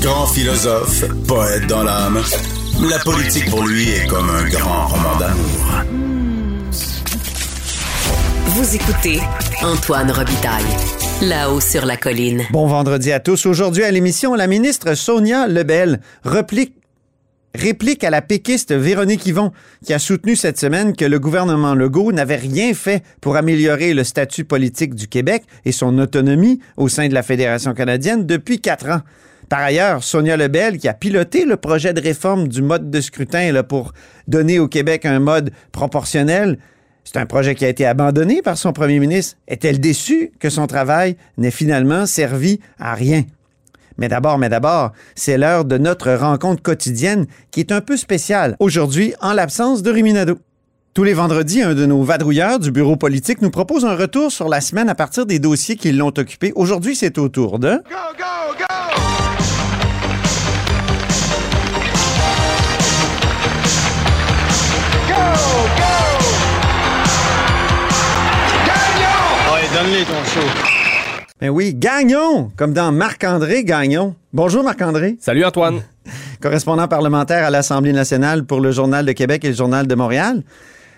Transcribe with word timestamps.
Grand 0.00 0.26
philosophe, 0.26 1.04
poète 1.26 1.66
dans 1.66 1.82
l'âme, 1.82 2.22
la 2.88 2.98
politique 3.00 3.50
pour 3.50 3.66
lui 3.66 3.90
est 3.90 4.06
comme 4.06 4.30
un 4.30 4.48
grand 4.48 4.86
roman 4.86 5.16
d'amour. 5.18 5.84
Vous 8.46 8.76
écoutez 8.76 9.18
Antoine 9.62 10.12
Robitaille, 10.12 10.64
là-haut 11.22 11.60
sur 11.60 11.84
la 11.84 11.96
colline. 11.96 12.42
Bon 12.52 12.68
vendredi 12.68 13.10
à 13.10 13.18
tous. 13.18 13.46
Aujourd'hui 13.46 13.82
à 13.82 13.90
l'émission, 13.90 14.34
la 14.34 14.46
ministre 14.46 14.94
Sonia 14.94 15.48
Lebel 15.48 16.00
replique 16.24 16.74
réplique 17.54 18.04
à 18.04 18.10
la 18.10 18.22
péquiste 18.22 18.72
Véronique 18.72 19.26
Yvon, 19.26 19.52
qui 19.84 19.92
a 19.92 19.98
soutenu 19.98 20.36
cette 20.36 20.60
semaine 20.60 20.94
que 20.94 21.04
le 21.04 21.18
gouvernement 21.18 21.74
Legault 21.74 22.12
n'avait 22.12 22.36
rien 22.36 22.72
fait 22.72 23.02
pour 23.20 23.36
améliorer 23.36 23.94
le 23.94 24.04
statut 24.04 24.44
politique 24.44 24.94
du 24.94 25.08
Québec 25.08 25.42
et 25.64 25.72
son 25.72 25.98
autonomie 25.98 26.60
au 26.76 26.88
sein 26.88 27.08
de 27.08 27.14
la 27.14 27.24
Fédération 27.24 27.74
canadienne 27.74 28.26
depuis 28.26 28.60
quatre 28.60 28.88
ans. 28.88 29.00
Par 29.48 29.60
ailleurs, 29.60 30.04
Sonia 30.04 30.36
Lebel, 30.36 30.76
qui 30.78 30.88
a 30.88 30.94
piloté 30.94 31.46
le 31.46 31.56
projet 31.56 31.94
de 31.94 32.00
réforme 32.00 32.48
du 32.48 32.60
mode 32.60 32.90
de 32.90 33.00
scrutin 33.00 33.62
pour 33.62 33.92
donner 34.26 34.58
au 34.58 34.68
Québec 34.68 35.06
un 35.06 35.20
mode 35.20 35.52
proportionnel, 35.72 36.58
c'est 37.04 37.16
un 37.16 37.24
projet 37.24 37.54
qui 37.54 37.64
a 37.64 37.68
été 37.68 37.86
abandonné 37.86 38.42
par 38.42 38.58
son 38.58 38.74
premier 38.74 38.98
ministre. 38.98 39.38
Est-elle 39.48 39.80
déçue 39.80 40.32
que 40.38 40.50
son 40.50 40.66
travail 40.66 41.16
n'ait 41.38 41.50
finalement 41.50 42.04
servi 42.04 42.60
à 42.78 42.92
rien? 42.92 43.24
Mais 43.96 44.08
d'abord, 44.08 44.36
mais 44.36 44.50
d'abord, 44.50 44.92
c'est 45.14 45.38
l'heure 45.38 45.64
de 45.64 45.78
notre 45.78 46.12
rencontre 46.12 46.62
quotidienne 46.62 47.26
qui 47.50 47.60
est 47.60 47.72
un 47.72 47.80
peu 47.80 47.96
spéciale 47.96 48.54
aujourd'hui 48.60 49.14
en 49.22 49.32
l'absence 49.32 49.82
de 49.82 49.90
Riminado. 49.90 50.38
Tous 50.92 51.04
les 51.04 51.14
vendredis, 51.14 51.62
un 51.62 51.74
de 51.74 51.86
nos 51.86 52.02
vadrouilleurs 52.02 52.58
du 52.58 52.70
bureau 52.70 52.96
politique 52.96 53.40
nous 53.40 53.50
propose 53.50 53.86
un 53.86 53.96
retour 53.96 54.30
sur 54.30 54.48
la 54.48 54.60
semaine 54.60 54.90
à 54.90 54.94
partir 54.94 55.24
des 55.24 55.38
dossiers 55.38 55.76
qui 55.76 55.92
l'ont 55.92 56.12
occupé. 56.16 56.52
Aujourd'hui, 56.54 56.94
c'est 56.94 57.16
au 57.16 57.28
tour 57.28 57.58
de... 57.58 57.80
donne-les 69.78 70.04
ton 70.04 70.24
show. 70.24 70.40
Ben 71.40 71.50
oui, 71.50 71.72
Gagnon, 71.72 72.50
comme 72.56 72.72
dans 72.72 72.90
Marc-André 72.90 73.62
Gagnon. 73.62 74.16
Bonjour 74.32 74.64
Marc-André, 74.64 75.16
Salut 75.20 75.44
Antoine. 75.44 75.82
correspondant 76.40 76.88
parlementaire 76.88 77.44
à 77.44 77.50
l'Assemblée 77.50 77.92
nationale 77.92 78.44
pour 78.44 78.60
le 78.60 78.72
Journal 78.72 79.06
de 79.06 79.12
Québec 79.12 79.44
et 79.44 79.48
le 79.48 79.54
Journal 79.54 79.86
de 79.86 79.94
Montréal. 79.94 80.42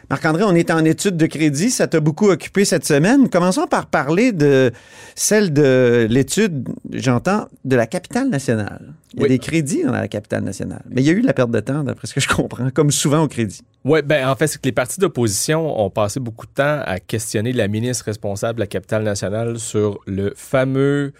Marc-André, 0.08 0.44
on 0.44 0.54
est 0.54 0.70
en 0.70 0.82
étude 0.86 1.18
de 1.18 1.26
crédit, 1.26 1.70
ça 1.70 1.88
t'a 1.88 2.00
beaucoup 2.00 2.30
occupé 2.30 2.64
cette 2.64 2.86
semaine. 2.86 3.28
Commençons 3.28 3.66
par 3.66 3.84
parler 3.86 4.32
de 4.32 4.72
celle 5.14 5.52
de 5.52 6.06
l'étude, 6.08 6.66
j'entends, 6.92 7.48
de 7.66 7.76
la 7.76 7.86
capitale 7.86 8.30
nationale. 8.30 8.94
Il 9.12 9.18
y 9.20 9.22
a 9.22 9.24
Oui. 9.24 9.28
des 9.28 9.38
crédits 9.38 9.82
dans 9.84 9.92
la 9.92 10.08
capitale 10.08 10.42
nationale, 10.42 10.82
mais 10.88 11.02
il 11.02 11.06
y 11.06 11.10
a 11.10 11.12
eu 11.12 11.20
de 11.20 11.26
la 11.26 11.34
perte 11.34 11.50
de 11.50 11.60
temps, 11.60 11.84
d'après 11.84 12.06
ce 12.06 12.14
que 12.14 12.20
je 12.20 12.28
comprends, 12.28 12.70
comme 12.70 12.90
souvent 12.90 13.22
au 13.22 13.28
crédit. 13.28 13.60
Oui, 13.84 14.02
ben 14.02 14.28
en 14.28 14.36
fait, 14.36 14.46
c'est 14.46 14.60
que 14.60 14.68
les 14.68 14.72
partis 14.72 15.00
d'opposition 15.00 15.80
ont 15.80 15.88
passé 15.88 16.20
beaucoup 16.20 16.46
de 16.46 16.52
temps 16.52 16.82
à 16.84 17.00
questionner 17.00 17.52
la 17.52 17.66
ministre 17.66 18.04
responsable 18.04 18.56
de 18.56 18.60
la 18.60 18.66
capitale 18.66 19.04
nationale 19.04 19.58
sur 19.58 20.00
le 20.06 20.34
fameux 20.36 21.14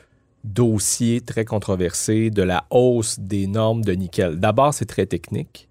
dossier 0.45 1.23
très 1.23 1.47
controversé 1.47 2.29
de 2.29 2.43
la 2.43 2.67
hausse 2.71 3.19
des 3.19 3.47
normes 3.47 3.83
de 3.83 3.93
nickel. 3.93 4.39
D'abord, 4.39 4.75
c'est 4.75 4.85
très 4.85 5.07
technique. 5.07 5.70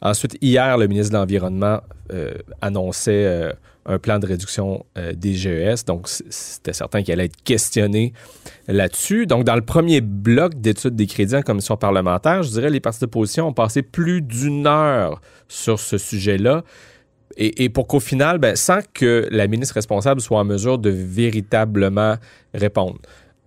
Ensuite, 0.00 0.36
hier, 0.40 0.76
le 0.78 0.86
ministre 0.86 1.12
de 1.12 1.18
l'Environnement 1.18 1.80
euh, 2.12 2.34
annonçait 2.60 3.24
euh, 3.26 3.52
un 3.86 3.98
plan 3.98 4.18
de 4.18 4.26
réduction 4.26 4.84
euh, 4.98 5.12
des 5.12 5.34
GES. 5.34 5.84
Donc, 5.86 6.08
c'était 6.08 6.72
certain 6.72 7.02
qu'il 7.02 7.12
allait 7.12 7.26
être 7.26 7.42
questionné 7.44 8.12
là-dessus. 8.68 9.26
Donc, 9.26 9.44
dans 9.44 9.54
le 9.54 9.62
premier 9.62 10.00
bloc 10.00 10.54
d'études 10.56 10.96
des 10.96 11.06
crédits 11.06 11.36
en 11.36 11.42
commission 11.42 11.76
parlementaire, 11.76 12.42
je 12.42 12.50
dirais 12.50 12.70
les 12.70 12.80
partis 12.80 13.00
d'opposition 13.00 13.48
ont 13.48 13.52
passé 13.52 13.82
plus 13.82 14.22
d'une 14.22 14.66
heure 14.66 15.20
sur 15.48 15.78
ce 15.78 15.98
sujet-là. 15.98 16.62
Et, 17.36 17.64
et 17.64 17.68
pour 17.68 17.86
qu'au 17.86 18.00
final, 18.00 18.38
ben, 18.38 18.56
sans 18.56 18.80
que 18.94 19.28
la 19.30 19.46
ministre 19.46 19.74
responsable 19.74 20.20
soit 20.20 20.38
en 20.38 20.44
mesure 20.44 20.78
de 20.78 20.90
véritablement 20.90 22.16
répondre. 22.54 22.98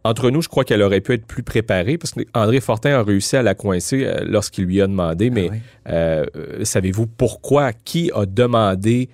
Entre 0.03 0.29
nous, 0.31 0.41
je 0.41 0.47
crois 0.47 0.63
qu'elle 0.63 0.81
aurait 0.81 1.01
pu 1.01 1.13
être 1.13 1.25
plus 1.25 1.43
préparée 1.43 1.97
parce 1.97 2.13
qu'André 2.13 2.61
Fortin 2.61 2.91
a 2.99 3.03
réussi 3.03 3.35
à 3.35 3.41
la 3.43 3.53
coincer 3.53 4.05
euh, 4.05 4.21
lorsqu'il 4.25 4.65
lui 4.65 4.81
a 4.81 4.87
demandé, 4.87 5.29
mais 5.29 5.49
oui. 5.49 5.57
euh, 5.89 6.25
savez-vous 6.63 7.05
pourquoi? 7.07 7.73
Qui 7.73 8.09
a 8.15 8.25
demandé 8.25 9.09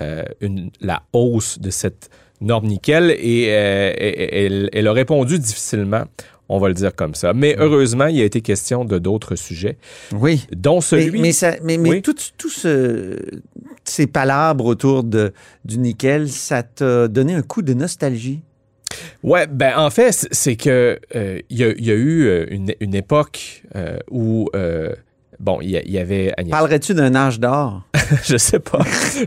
euh, 0.00 0.22
une- 0.40 0.70
la 0.80 1.02
hausse 1.12 1.58
de 1.58 1.70
cette 1.70 2.10
norme 2.40 2.66
nickel? 2.66 3.10
Et 3.18 3.46
euh, 3.50 3.92
elle, 3.98 4.70
elle 4.72 4.86
a 4.86 4.92
répondu 4.92 5.38
difficilement, 5.40 6.04
on 6.48 6.58
va 6.60 6.68
le 6.68 6.74
dire 6.74 6.94
comme 6.94 7.14
ça. 7.16 7.32
Mais 7.34 7.56
heureusement, 7.58 8.06
il 8.06 8.20
a 8.20 8.24
été 8.24 8.40
question 8.40 8.84
de 8.84 8.98
d'autres 8.98 9.34
sujets, 9.34 9.78
Oui. 10.12 10.46
dont 10.56 10.76
Mais, 10.76 10.80
celui... 10.80 11.20
mais, 11.20 11.32
ça- 11.32 11.56
mais, 11.64 11.76
mais 11.76 11.90
Oui. 11.90 12.02
tout, 12.02 12.14
tout 12.38 12.48
ce, 12.48 13.16
ces 13.84 14.06
palabres 14.06 14.66
autour 14.66 15.02
de, 15.02 15.32
du 15.64 15.78
nickel, 15.78 16.28
ça 16.28 16.62
t'a 16.62 17.08
donné 17.08 17.34
un 17.34 17.42
coup 17.42 17.62
de 17.62 17.74
nostalgie? 17.74 18.42
Ouais, 19.22 19.46
ben 19.46 19.72
en 19.76 19.90
fait, 19.90 20.28
c'est 20.30 20.56
que 20.56 20.98
euh, 21.16 21.40
il 21.50 21.58
y, 21.58 21.64
a- 21.64 21.74
il 21.76 21.84
y 21.84 21.90
a 21.90 21.94
eu 21.94 22.26
euh, 22.26 22.46
une, 22.50 22.72
une 22.80 22.94
époque 22.94 23.62
euh, 23.76 23.98
où 24.10 24.48
euh, 24.54 24.92
bon, 25.38 25.58
il 25.62 25.70
y, 25.70 25.98
avait 25.98 26.32
Agnès 26.36 26.50
Parlerais-tu 26.50 26.94
d'un 26.94 27.14
âge 27.14 27.38
d'or? 27.40 27.82
je 28.24 28.36
sais 28.36 28.58
pas. 28.60 28.80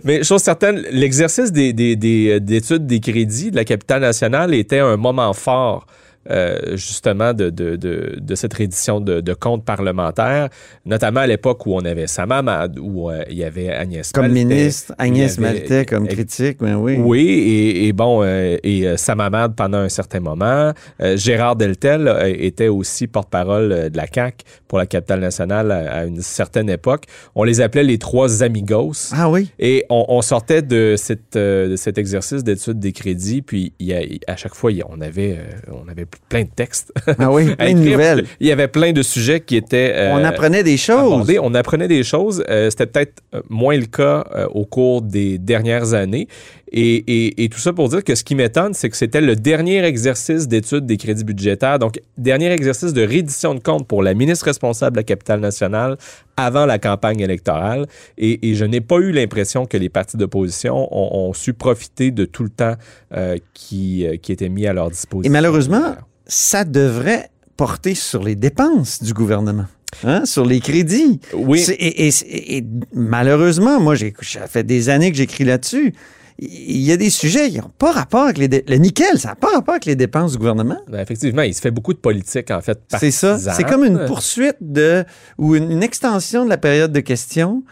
Mais 0.03 0.23
chose 0.23 0.41
certaine, 0.41 0.83
l'exercice 0.91 1.51
des, 1.51 1.73
des- 1.73 1.95
des- 1.95 2.39
d'études 2.39 2.85
des 2.85 2.99
crédits 2.99 3.51
de 3.51 3.55
la 3.55 3.65
capitale 3.65 4.01
nationale 4.01 4.53
était 4.53 4.79
un 4.79 4.97
moment 4.97 5.33
fort. 5.33 5.85
Euh, 6.29 6.75
justement 6.77 7.33
de, 7.33 7.49
de, 7.49 7.75
de, 7.75 8.17
de 8.19 8.35
cette 8.35 8.53
réédition 8.53 8.99
de, 9.01 9.21
de 9.21 9.33
comptes 9.33 9.65
parlementaires, 9.65 10.49
notamment 10.85 11.21
à 11.21 11.27
l'époque 11.27 11.65
où 11.65 11.73
on 11.75 11.83
avait 11.85 12.07
Samamad, 12.07 12.77
où 12.79 13.09
euh, 13.09 13.23
il 13.29 13.37
y 13.37 13.43
avait 13.43 13.69
Agnès 13.69 14.11
Comme 14.11 14.27
Maltais, 14.27 14.45
ministre, 14.45 14.93
Agnès 14.97 15.37
avait- 15.37 15.41
Maltais 15.53 15.85
comme 15.85 16.07
critique, 16.07 16.59
ben 16.59 16.75
oui. 16.75 16.97
oui, 16.99 17.21
et, 17.27 17.87
et 17.87 17.93
bon, 17.93 18.21
euh, 18.23 18.57
et 18.63 18.87
euh, 18.87 18.97
Sam 18.97 19.19
Hamad 19.19 19.55
pendant 19.55 19.79
un 19.79 19.89
certain 19.89 20.19
moment. 20.19 20.71
Gérard 21.15 21.55
Deltel 21.55 22.11
était 22.39 22.67
aussi 22.67 23.07
porte-parole 23.07 23.89
de 23.91 23.97
la 23.97 24.05
CAQ 24.13 24.45
pour 24.67 24.77
la 24.77 24.85
capitale 24.85 25.19
nationale 25.19 25.71
à, 25.71 25.93
à 25.99 26.05
une 26.05 26.21
certaine 26.21 26.69
époque. 26.69 27.05
On 27.35 27.43
les 27.43 27.61
appelait 27.61 27.83
les 27.83 27.97
trois 27.97 28.43
amigos. 28.43 29.11
Ah 29.11 29.29
oui? 29.29 29.51
Et 29.59 29.85
on, 29.89 30.05
on 30.07 30.21
sortait 30.21 30.61
de, 30.61 30.95
cette, 30.97 31.37
de 31.37 31.75
cet 31.75 31.97
exercice 31.97 32.43
d'étude 32.43 32.79
des 32.79 32.91
crédits, 32.91 33.41
puis 33.41 33.73
il 33.79 33.87
y 33.87 33.93
a- 33.93 34.01
à 34.27 34.35
chaque 34.35 34.55
fois, 34.55 34.71
il 34.71 34.77
y 34.77 34.81
a- 34.81 34.85
on 34.89 35.01
avait, 35.01 35.37
on 35.71 35.87
avait 35.89 36.05
plein 36.29 36.43
de 36.43 36.49
textes. 36.55 36.91
Ah 37.19 37.31
oui, 37.31 37.55
plein 37.57 37.73
de 37.73 37.79
nouvelles. 37.79 38.25
Il 38.39 38.47
y 38.47 38.51
avait 38.51 38.67
plein 38.67 38.91
de 38.91 39.01
sujets 39.03 39.39
qui 39.41 39.55
étaient... 39.55 39.93
euh, 39.95 40.11
On 40.13 40.23
apprenait 40.23 40.63
des 40.63 40.77
choses. 40.77 41.27
On 41.41 41.53
apprenait 41.53 41.87
des 41.87 42.03
choses. 42.03 42.43
Euh, 42.49 42.69
C'était 42.69 42.85
peut-être 42.87 43.21
euh, 43.35 43.41
moins 43.49 43.77
le 43.77 43.85
cas 43.85 44.25
euh, 44.35 44.47
au 44.53 44.65
cours 44.65 45.01
des 45.01 45.37
dernières 45.37 45.93
années. 45.93 46.27
Et, 46.75 46.95
et- 46.95 47.43
et 47.43 47.49
tout 47.49 47.59
ça 47.59 47.71
pour 47.71 47.87
dire 47.89 48.03
que 48.03 48.15
ce 48.15 48.23
qui 48.23 48.33
m'étonne, 48.33 48.73
c'est 48.73 48.89
que 48.89 48.97
c'était 48.97 49.21
le 49.21 49.35
dernier 49.35 49.83
exercice 49.85 50.47
d'étude 50.47 50.87
des 50.87 50.97
crédits 50.97 51.23
budgétaires, 51.23 51.77
donc 51.77 51.99
dernier 52.17 52.51
exercice 52.51 52.93
de 52.93 53.03
reddition 53.05 53.53
de 53.53 53.59
compte 53.59 53.87
pour 53.87 54.01
la 54.01 54.15
ministre 54.15 54.45
responsable 54.45 54.95
de 54.95 54.99
la 55.01 55.03
capitale 55.03 55.39
nationale 55.39 55.97
avant 56.37 56.65
la 56.65 56.79
campagne 56.79 57.19
électorale. 57.19 57.87
Et, 58.17 58.49
et 58.49 58.55
je 58.55 58.65
n'ai 58.65 58.81
pas 58.81 58.97
eu 58.97 59.11
l'impression 59.11 59.65
que 59.65 59.77
les 59.77 59.89
partis 59.89 60.17
d'opposition 60.17 60.87
ont, 60.91 61.29
ont 61.29 61.33
su 61.33 61.53
profiter 61.53 62.11
de 62.11 62.25
tout 62.25 62.43
le 62.43 62.49
temps 62.49 62.75
euh, 63.13 63.37
qui, 63.53 64.05
euh, 64.05 64.17
qui 64.17 64.31
était 64.31 64.49
mis 64.49 64.65
à 64.67 64.73
leur 64.73 64.89
disposition. 64.89 65.29
Et 65.29 65.31
malheureusement, 65.31 65.95
ça 66.25 66.63
devrait 66.65 67.29
porter 67.57 67.93
sur 67.95 68.23
les 68.23 68.35
dépenses 68.35 69.03
du 69.03 69.13
gouvernement. 69.13 69.65
Hein, 70.03 70.25
sur 70.25 70.43
les 70.43 70.59
crédits. 70.59 71.19
Oui. 71.35 71.59
C'est- 71.59 71.73
Et, 71.75 72.07
et- 72.07 72.57
et 72.57 72.65
malheureusement, 72.95 73.79
moi, 73.79 73.93
j'ai 73.93 74.11
ça 74.23 74.47
fait 74.47 74.63
des 74.63 74.89
années 74.89 75.11
que 75.11 75.17
j'écris 75.17 75.43
là-dessus. 75.43 75.93
Il 76.39 76.81
y 76.81 76.91
a 76.91 76.97
des 76.97 77.09
sujets 77.09 77.49
qui 77.49 77.57
n'ont 77.59 77.71
pas 77.77 77.91
rapport 77.91 78.23
avec 78.23 78.37
les... 78.37 78.47
dé- 78.47 78.65
Le 78.67 78.75
nickel, 78.77 79.19
ça 79.19 79.29
n'a 79.29 79.35
pas 79.35 79.49
rapport 79.53 79.75
avec 79.75 79.85
les 79.85 79.95
dépenses 79.95 80.31
du 80.33 80.37
gouvernement. 80.39 80.79
Ben, 80.89 80.99
effectivement, 80.99 81.43
il 81.43 81.53
se 81.53 81.61
fait 81.61 81.71
beaucoup 81.71 81.93
de 81.93 81.99
politique, 81.99 82.49
en 82.51 82.61
fait. 82.61 82.79
C'est 82.99 83.11
ça. 83.11 83.37
C'est 83.37 83.63
comme 83.63 83.83
une 83.85 84.05
poursuite 84.05 84.57
de... 84.61 85.05
ou 85.37 85.55
une, 85.55 85.71
une 85.71 85.83
extension 85.83 86.43
de 86.43 86.49
la 86.49 86.57
période 86.57 86.91
de 86.91 86.99
questions 87.01 87.63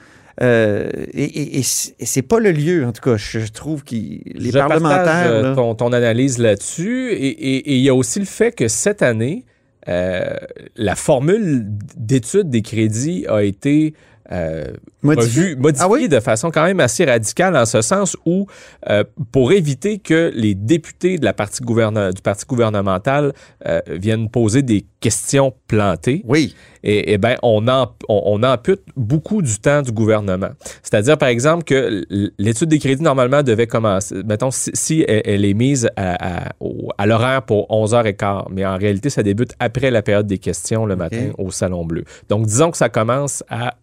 Euh, 0.42 0.90
et 1.14 1.24
et- 1.58 1.60
et 1.60 2.06
c'est 2.06 2.22
pas 2.22 2.40
le 2.40 2.52
lieu, 2.52 2.86
en 2.86 2.92
tout 2.94 3.02
cas. 3.02 3.18
Je, 3.18 3.40
je 3.40 3.52
trouve 3.52 3.84
que 3.84 3.94
les 3.94 4.22
Je 4.26 4.52
partage, 4.52 4.80
parlementaires. 4.82 5.28
euh, 5.32 5.42
là- 5.50 5.56
ton, 5.56 5.76
ton 5.76 5.92
analyse 5.94 6.38
là-dessus. 6.40 7.12
Et 7.12 7.76
il 7.76 7.82
y 7.82 7.90
a 7.90 7.94
aussi 7.94 8.20
le 8.20 8.26
fait 8.26 8.52
que 8.56 8.68
cette 8.68 9.02
année, 9.04 9.46
euh, 9.88 10.34
la 10.78 10.96
formule 10.96 11.66
d'étude 11.98 12.50
des 12.50 12.62
crédits 12.62 13.26
a 13.28 13.44
été 13.44 13.94
euh, 14.32 14.66
Modifié? 15.04 15.56
Ah 15.80 15.88
oui? 15.90 16.08
de 16.08 16.20
façon 16.20 16.52
quand 16.52 16.64
même 16.64 16.80
assez 16.80 17.06
radicale 17.06 17.56
en 17.56 17.66
ce 17.66 17.82
sens 17.82 18.16
où, 18.26 18.48
euh, 18.90 19.04
pour 19.32 19.52
éviter 19.52 20.00
que 20.00 20.32
les 20.36 20.56
députés 20.56 21.18
de 21.18 21.26
la 21.26 21.34
partie 21.34 21.62
du 21.62 22.22
parti 22.24 22.46
gouvernemental 22.46 23.34
euh, 23.68 23.82
viennent 23.90 24.30
poser 24.30 24.62
des 24.62 24.86
questions 25.00 25.54
plantées, 25.68 26.24
Oui. 26.28 26.56
et, 26.84 27.14
et 27.14 27.18
ben 27.18 27.36
on, 27.42 27.68
en, 27.68 27.92
on, 28.08 28.22
on 28.26 28.44
ampute 28.44 28.82
beaucoup 28.96 29.42
du 29.42 29.58
temps 29.60 29.82
du 29.82 29.92
gouvernement. 29.92 30.50
C'est-à-dire, 30.84 31.18
par 31.18 31.30
exemple, 31.30 31.64
que 31.64 32.04
l'étude 32.38 32.70
des 32.70 32.78
crédits, 32.78 33.02
normalement, 33.02 33.42
devait 33.42 33.66
commencer, 33.68 34.16
mettons, 34.24 34.52
si, 34.52 34.70
si 34.74 35.06
elle, 35.08 35.24
elle 35.26 35.46
est 35.46 35.56
mise 35.56 35.90
à, 35.96 36.46
à, 36.46 36.52
à 36.98 37.06
l'horaire 37.08 37.42
pour 37.44 37.68
11h15, 37.70 38.46
mais 38.52 38.64
en 38.66 38.78
réalité, 38.78 39.10
ça 39.10 39.24
débute 39.24 39.54
après 39.60 39.90
la 39.90 40.04
période 40.04 40.28
des 40.28 40.38
questions 40.38 40.86
le 40.86 40.96
matin 40.96 41.32
au 41.40 41.50
Salon 41.50 41.84
Bleu. 41.86 42.04
Donc, 42.30 42.46
disons 42.46 42.70
que 42.70 42.78
ça 42.78 42.90
commence 42.90 43.44
à 43.50 43.74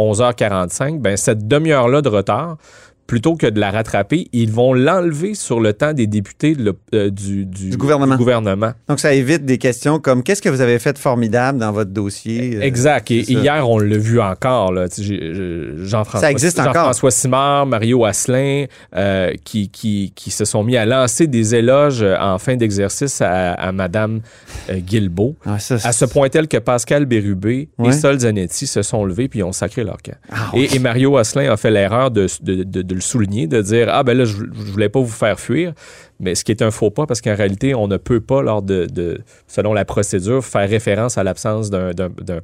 11h45, 0.00 0.98
ben 0.98 1.16
cette 1.16 1.46
demi-heure-là 1.46 2.02
de 2.02 2.08
retard, 2.08 2.56
plutôt 3.10 3.34
que 3.34 3.48
de 3.48 3.58
la 3.58 3.72
rattraper, 3.72 4.28
ils 4.32 4.52
vont 4.52 4.72
l'enlever 4.72 5.34
sur 5.34 5.58
le 5.58 5.72
temps 5.72 5.92
des 5.92 6.06
députés 6.06 6.54
de 6.54 6.72
euh, 6.94 7.10
du, 7.10 7.44
du- 7.44 7.70
Du 7.70 7.76
gouvernement. 7.76 8.14
du 8.14 8.18
gouvernement. 8.18 8.70
Donc, 8.88 9.00
ça 9.00 9.12
évite 9.12 9.44
des 9.44 9.58
questions 9.58 9.98
comme 9.98 10.22
qu'est-ce 10.22 10.40
que 10.40 10.48
vous 10.48 10.60
avez 10.60 10.78
fait 10.78 10.92
de 10.92 10.98
formidable 10.98 11.58
dans 11.58 11.72
votre 11.72 11.90
dossier? 11.90 12.56
Euh, 12.56 12.60
Exact. 12.62 13.10
Et 13.10 13.22
hier, 13.32 13.68
on 13.68 13.80
l'a 13.80 13.98
vu 13.98 14.20
encore. 14.20 14.72
Jean-François 14.74 16.20
Ça 16.20 16.30
existe 16.30 16.58
encore. 16.60 16.74
Jean-François 16.74 17.10
Simard, 17.10 17.66
Mario 17.66 18.04
Asselin, 18.04 18.66
euh, 18.94 19.32
qui, 19.44 19.68
qui, 19.70 20.12
qui 20.14 20.30
se 20.30 20.44
sont 20.44 20.62
mis 20.62 20.76
à 20.76 20.86
lancer 20.86 21.26
des 21.26 21.54
éloges 21.56 22.04
en 22.20 22.38
fin 22.38 22.54
d'exercice 22.56 23.20
à, 23.20 23.54
à 23.54 23.72
Madame 23.72 24.20
Guilbeault. 24.72 25.34
Ah, 25.44 25.58
ça, 25.58 25.76
À 25.82 25.92
ce 25.92 26.04
point 26.04 26.28
tel 26.28 26.48
que 26.48 26.58
Pascal 26.58 27.06
Bérubé 27.06 27.68
Ouais. 27.78 27.88
et 27.88 27.92
Sol 27.92 28.20
Zanetti 28.20 28.66
se 28.66 28.82
sont 28.82 29.04
levés 29.04 29.26
puis 29.28 29.42
ont 29.42 29.52
sacré 29.52 29.82
leur 29.84 29.98
camp. 30.02 30.14
Ah, 30.30 30.50
et, 30.54 30.76
et 30.76 30.78
Mario 30.78 31.16
Asselin 31.16 31.50
a 31.52 31.56
fait 31.56 31.70
l'erreur 31.70 32.10
de, 32.10 32.26
de- 32.42 32.62
de- 32.64 32.82
de 32.82 32.99
le 33.00 33.04
souligner, 33.04 33.46
de 33.46 33.60
dire 33.62 33.88
Ah, 33.90 34.02
ben 34.02 34.16
là, 34.16 34.24
je, 34.24 34.36
je 34.36 34.72
voulais 34.72 34.88
pas 34.88 35.00
vous 35.00 35.08
faire 35.08 35.40
fuir. 35.40 35.72
Mais 36.20 36.34
ce 36.34 36.44
qui 36.44 36.52
est 36.52 36.62
un 36.62 36.70
faux 36.70 36.90
pas, 36.90 37.06
parce 37.06 37.20
qu'en 37.20 37.34
réalité, 37.34 37.74
on 37.74 37.88
ne 37.88 37.96
peut 37.96 38.20
pas, 38.20 38.42
lors 38.42 38.62
de, 38.62 38.86
de- 38.86 39.18
selon 39.48 39.72
la 39.72 39.84
procédure, 39.84 40.44
faire 40.44 40.68
référence 40.68 41.16
à 41.18 41.24
l'absence 41.24 41.70
d'un- 41.70 41.92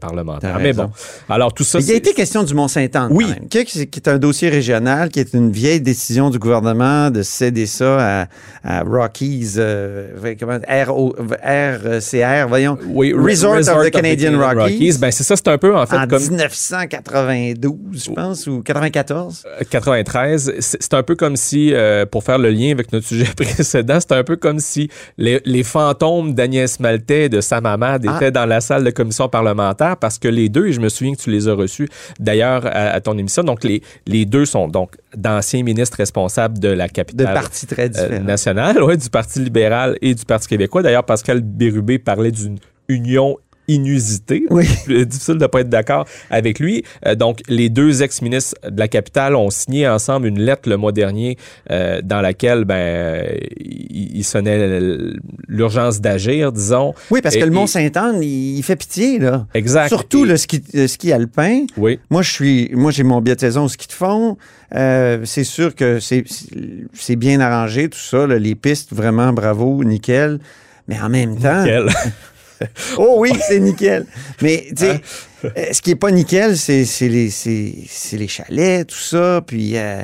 parlementaire. 0.01 0.55
T'as 0.57 0.63
Mais 0.63 0.73
bon, 0.73 0.91
alors 1.29 1.53
tout 1.53 1.63
ça, 1.65 1.79
Il 1.79 1.87
y 1.87 1.93
a 1.93 1.97
été 1.97 2.15
question 2.15 2.43
du 2.43 2.55
Mont-Saint-Anne. 2.55 3.09
Oui. 3.11 3.27
qui, 3.51 3.59
est 3.59 4.09
un 4.09 4.19
dossier 4.19 4.49
régional, 4.49 5.11
qui 5.11 5.21
est 5.21 5.35
une 5.35 5.51
vieille 5.51 5.81
décision 5.81 6.31
du 6.31 6.39
gouvernement 6.39 7.11
de 7.11 7.23
céder 7.23 7.67
ça 7.67 8.23
à, 8.23 8.27
à 8.65 8.83
Rockies, 8.83 9.55
euh, 9.59 10.35
comment, 10.41 10.59
RO, 10.87 11.15
RCR, 11.43 12.47
voyons. 12.49 12.79
oui, 12.89 13.13
Resort 13.13 13.57
of 13.57 13.87
the 13.87 13.91
Canadian 13.91 14.39
Rockies. 14.39 14.97
Ben, 14.99 15.11
c'est 15.11 15.25
ça, 15.25 15.37
c'est 15.37 15.49
un 15.49 15.59
peu, 15.59 15.77
en 15.77 15.87
fait, 15.87 15.97
en 15.97 16.07
comme 16.07 16.23
1992, 16.23 17.75
je 18.07 18.11
pense, 18.13 18.47
ou 18.47 18.63
94. 18.63 19.45
Euh, 19.47 19.65
93, 19.69 20.55
c'est 20.61 20.77
c'est 20.87 20.95
un 20.95 21.03
peu 21.03 21.17
comme 21.17 21.37
si, 21.37 21.73
euh, 21.75 22.07
pour 22.07 22.23
faire 22.25 22.39
le 22.39 22.51
lien 22.51 22.71
avec 22.71 22.93
notre 22.93 23.07
sujet 23.07 23.25
précédent, 23.37 23.65
c'est 24.01 24.13
un 24.13 24.25
peu 24.25 24.37
comme 24.37 24.59
si 24.59 24.89
les, 25.19 25.41
les 25.45 25.63
fantômes 25.63 26.35
d'Agnès 26.35 26.81
Maltais 26.81 27.25
et 27.25 27.29
de 27.29 27.41
Sam 27.41 27.67
Hamad 27.67 28.05
Ah. 28.09 28.17
étaient 28.17 28.31
dans 28.31 28.47
la 28.47 28.61
salle 28.61 28.85
de 28.85 28.91
commission 28.91 29.29
parlementaire 29.29 29.97
parce 29.97 30.19
que 30.19 30.29
les 30.29 30.49
deux, 30.49 30.67
et 30.69 30.73
je 30.73 30.81
me 30.81 30.89
souviens 30.89 31.15
que 31.15 31.21
tu 31.21 31.31
les 31.31 31.49
as 31.49 31.55
reçus 31.55 31.89
d'ailleurs 32.19 32.65
à, 32.67 32.89
à 32.91 33.01
ton 33.01 33.17
émission, 33.19 33.43
donc 33.43 33.65
les, 33.65 33.83
les 34.07 34.25
deux 34.25 34.45
sont 34.47 34.69
donc 34.69 34.97
d'anciens 35.17 35.63
ministres 35.63 35.97
responsables 35.99 36.59
de 36.59 36.69
la 36.69 36.87
De 36.87 36.93
capitale 36.93 37.35
partis 37.35 37.67
très 37.67 37.91
euh, 37.99 38.19
nationale, 38.21 38.83
ouais, 38.83 38.97
du 38.97 39.11
Parti 39.11 39.41
libéral 39.41 39.97
et 40.03 40.15
du 40.15 40.25
Parti 40.25 40.49
québécois. 40.49 40.83
D'ailleurs, 40.83 41.05
Pascal 41.05 41.41
Bérubé 41.41 41.99
parlait 41.99 42.31
d'une 42.31 42.59
union 42.89 43.37
inusitée. 43.69 44.45
Oui. 44.51 44.67
C'est 44.87 45.05
difficile 45.07 45.35
de 45.35 45.41
ne 45.41 45.47
pas 45.47 45.61
être 45.61 45.69
d'accord 45.69 46.07
avec 46.31 46.59
lui. 46.59 46.85
Euh, 47.07 47.15
donc, 47.15 47.41
les 47.49 47.69
deux 47.69 48.03
ex-ministres 48.03 48.55
de 48.69 48.79
la 48.79 48.89
capitale 48.89 49.35
ont 49.35 49.51
signé 49.51 49.89
ensemble 49.89 50.27
une 50.27 50.41
lettre 50.41 50.69
le 50.69 50.77
mois 50.77 50.93
dernier 50.93 51.37
euh, 51.71 52.01
dans 52.03 52.21
laquelle 52.21 52.65
ben, 52.65 52.75
euh, 52.75 53.25
il, 53.59 54.17
il 54.19 54.25
sonnait 54.25 54.79
l'urgence 55.49 56.01
d'agir, 56.01 56.53
disons. 56.53 56.95
Oui, 57.11 57.21
parce 57.23 57.37
que 57.37 57.45
le 57.45 57.51
Mont-Saint-Anne, 57.51 58.23
il, 58.23 58.63
fait 58.63 58.77
pitié, 58.77 59.19
là. 59.19 59.47
Exact. 59.55 59.89
Surtout 59.89 60.25
Et- 60.25 60.29
le 60.29 60.37
ski, 60.37 60.63
le 60.73 60.87
ski 60.87 61.13
alpin. 61.13 61.67
Oui. 61.77 61.99
Moi, 62.11 62.23
je 62.23 62.31
suis, 62.31 62.71
moi, 62.73 62.91
j'ai 62.91 63.03
mon 63.03 63.21
billet 63.21 63.37
de 63.37 63.41
saison 63.41 63.65
au 63.65 63.69
ski 63.69 63.87
de 63.89 63.93
fond. 63.93 64.37
Euh, 64.75 65.21
c'est 65.25 65.45
sûr 65.45 65.75
que 65.75 65.99
c'est, 66.01 67.17
bien 67.17 67.41
arrangé, 67.41 67.89
tout 67.89 67.99
ça. 67.99 68.27
là, 68.27 68.39
les 68.39 68.55
pistes, 68.55 68.93
vraiment, 68.93 69.33
bravo, 69.33 69.85
nickel. 69.85 70.41
Mais 70.89 71.01
en 71.01 71.09
même 71.09 71.37
temps, 71.39 71.65
oh 72.99 73.17
oui, 73.19 73.33
c'est 73.49 73.61
nickel. 73.61 74.07
Mais 74.43 74.67
tu 74.71 74.77
sais, 74.77 74.91
Hein? 75.45 75.49
euh, 75.57 75.73
ce 75.73 75.83
qui 75.83 75.91
est 75.93 75.97
pas 75.97 76.11
nickel, 76.11 76.57
c'est, 76.57 76.85
les, 77.03 77.31
les 78.13 78.29
chalets, 78.29 78.87
tout 78.87 78.97
ça. 78.97 79.43
Puis, 79.47 79.77
euh, 79.77 80.03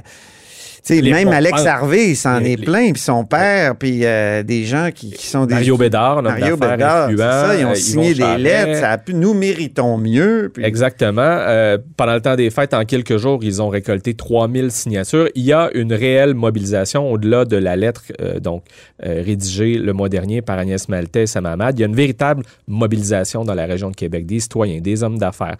sais, 0.82 1.00
même 1.02 1.28
Alex 1.28 1.62
Harvey, 1.66 2.10
il 2.10 2.16
s'en 2.16 2.40
est 2.40 2.56
plein. 2.56 2.92
Puis 2.92 3.00
son 3.02 3.24
père, 3.24 3.76
puis 3.76 4.04
euh, 4.04 4.42
des 4.42 4.64
gens 4.64 4.88
qui, 4.94 5.10
qui 5.12 5.26
sont 5.26 5.46
des 5.46 5.54
Mario 5.54 5.76
Bédard, 5.76 6.22
Mario 6.22 6.56
Bédard, 6.56 7.08
ça, 7.46 7.54
ils 7.60 7.64
ont 7.66 7.70
euh, 7.70 7.74
signé 7.74 8.14
des 8.14 8.22
lettres. 8.38 8.80
Ça 8.80 8.90
a 8.90 8.98
pu, 8.98 9.14
nous 9.14 9.34
méritons 9.34 9.96
mieux. 9.98 10.50
puis- 10.52 10.64
Exactement. 10.64 11.22
Euh, 11.22 11.78
pendant 11.96 12.14
le 12.14 12.20
temps 12.20 12.34
des 12.36 12.50
fêtes, 12.50 12.74
en 12.74 12.84
quelques 12.84 13.16
jours, 13.16 13.38
ils 13.42 13.62
ont 13.62 13.68
récolté 13.68 14.14
3000 14.14 14.70
signatures. 14.70 15.28
Il 15.34 15.44
y 15.44 15.52
a 15.52 15.70
une 15.74 15.92
réelle 15.92 16.34
mobilisation 16.34 17.10
au-delà 17.12 17.44
de 17.44 17.56
la 17.56 17.76
lettre 17.76 18.02
euh, 18.20 18.40
donc 18.40 18.64
rédigée 19.00 19.78
le 19.78 19.92
mois 19.92 20.08
dernier 20.08 20.42
par 20.42 20.58
Agnès 20.58 20.88
Maltais 20.88 21.22
et 21.22 21.26
Sam 21.26 21.46
Hamad. 21.46 21.78
Il 21.78 21.82
y 21.82 21.84
a 21.84 21.86
une 21.88 21.94
véritable 21.96 22.42
mobilisation 22.66 23.44
dans 23.44 23.54
la 23.54 23.66
région 23.66 23.90
de 23.90 23.96
Québec, 23.96 24.26
des 24.26 24.40
citoyens, 24.40 24.80
des 24.80 25.02
hommes 25.02 25.18
d'affaires, 25.18 25.56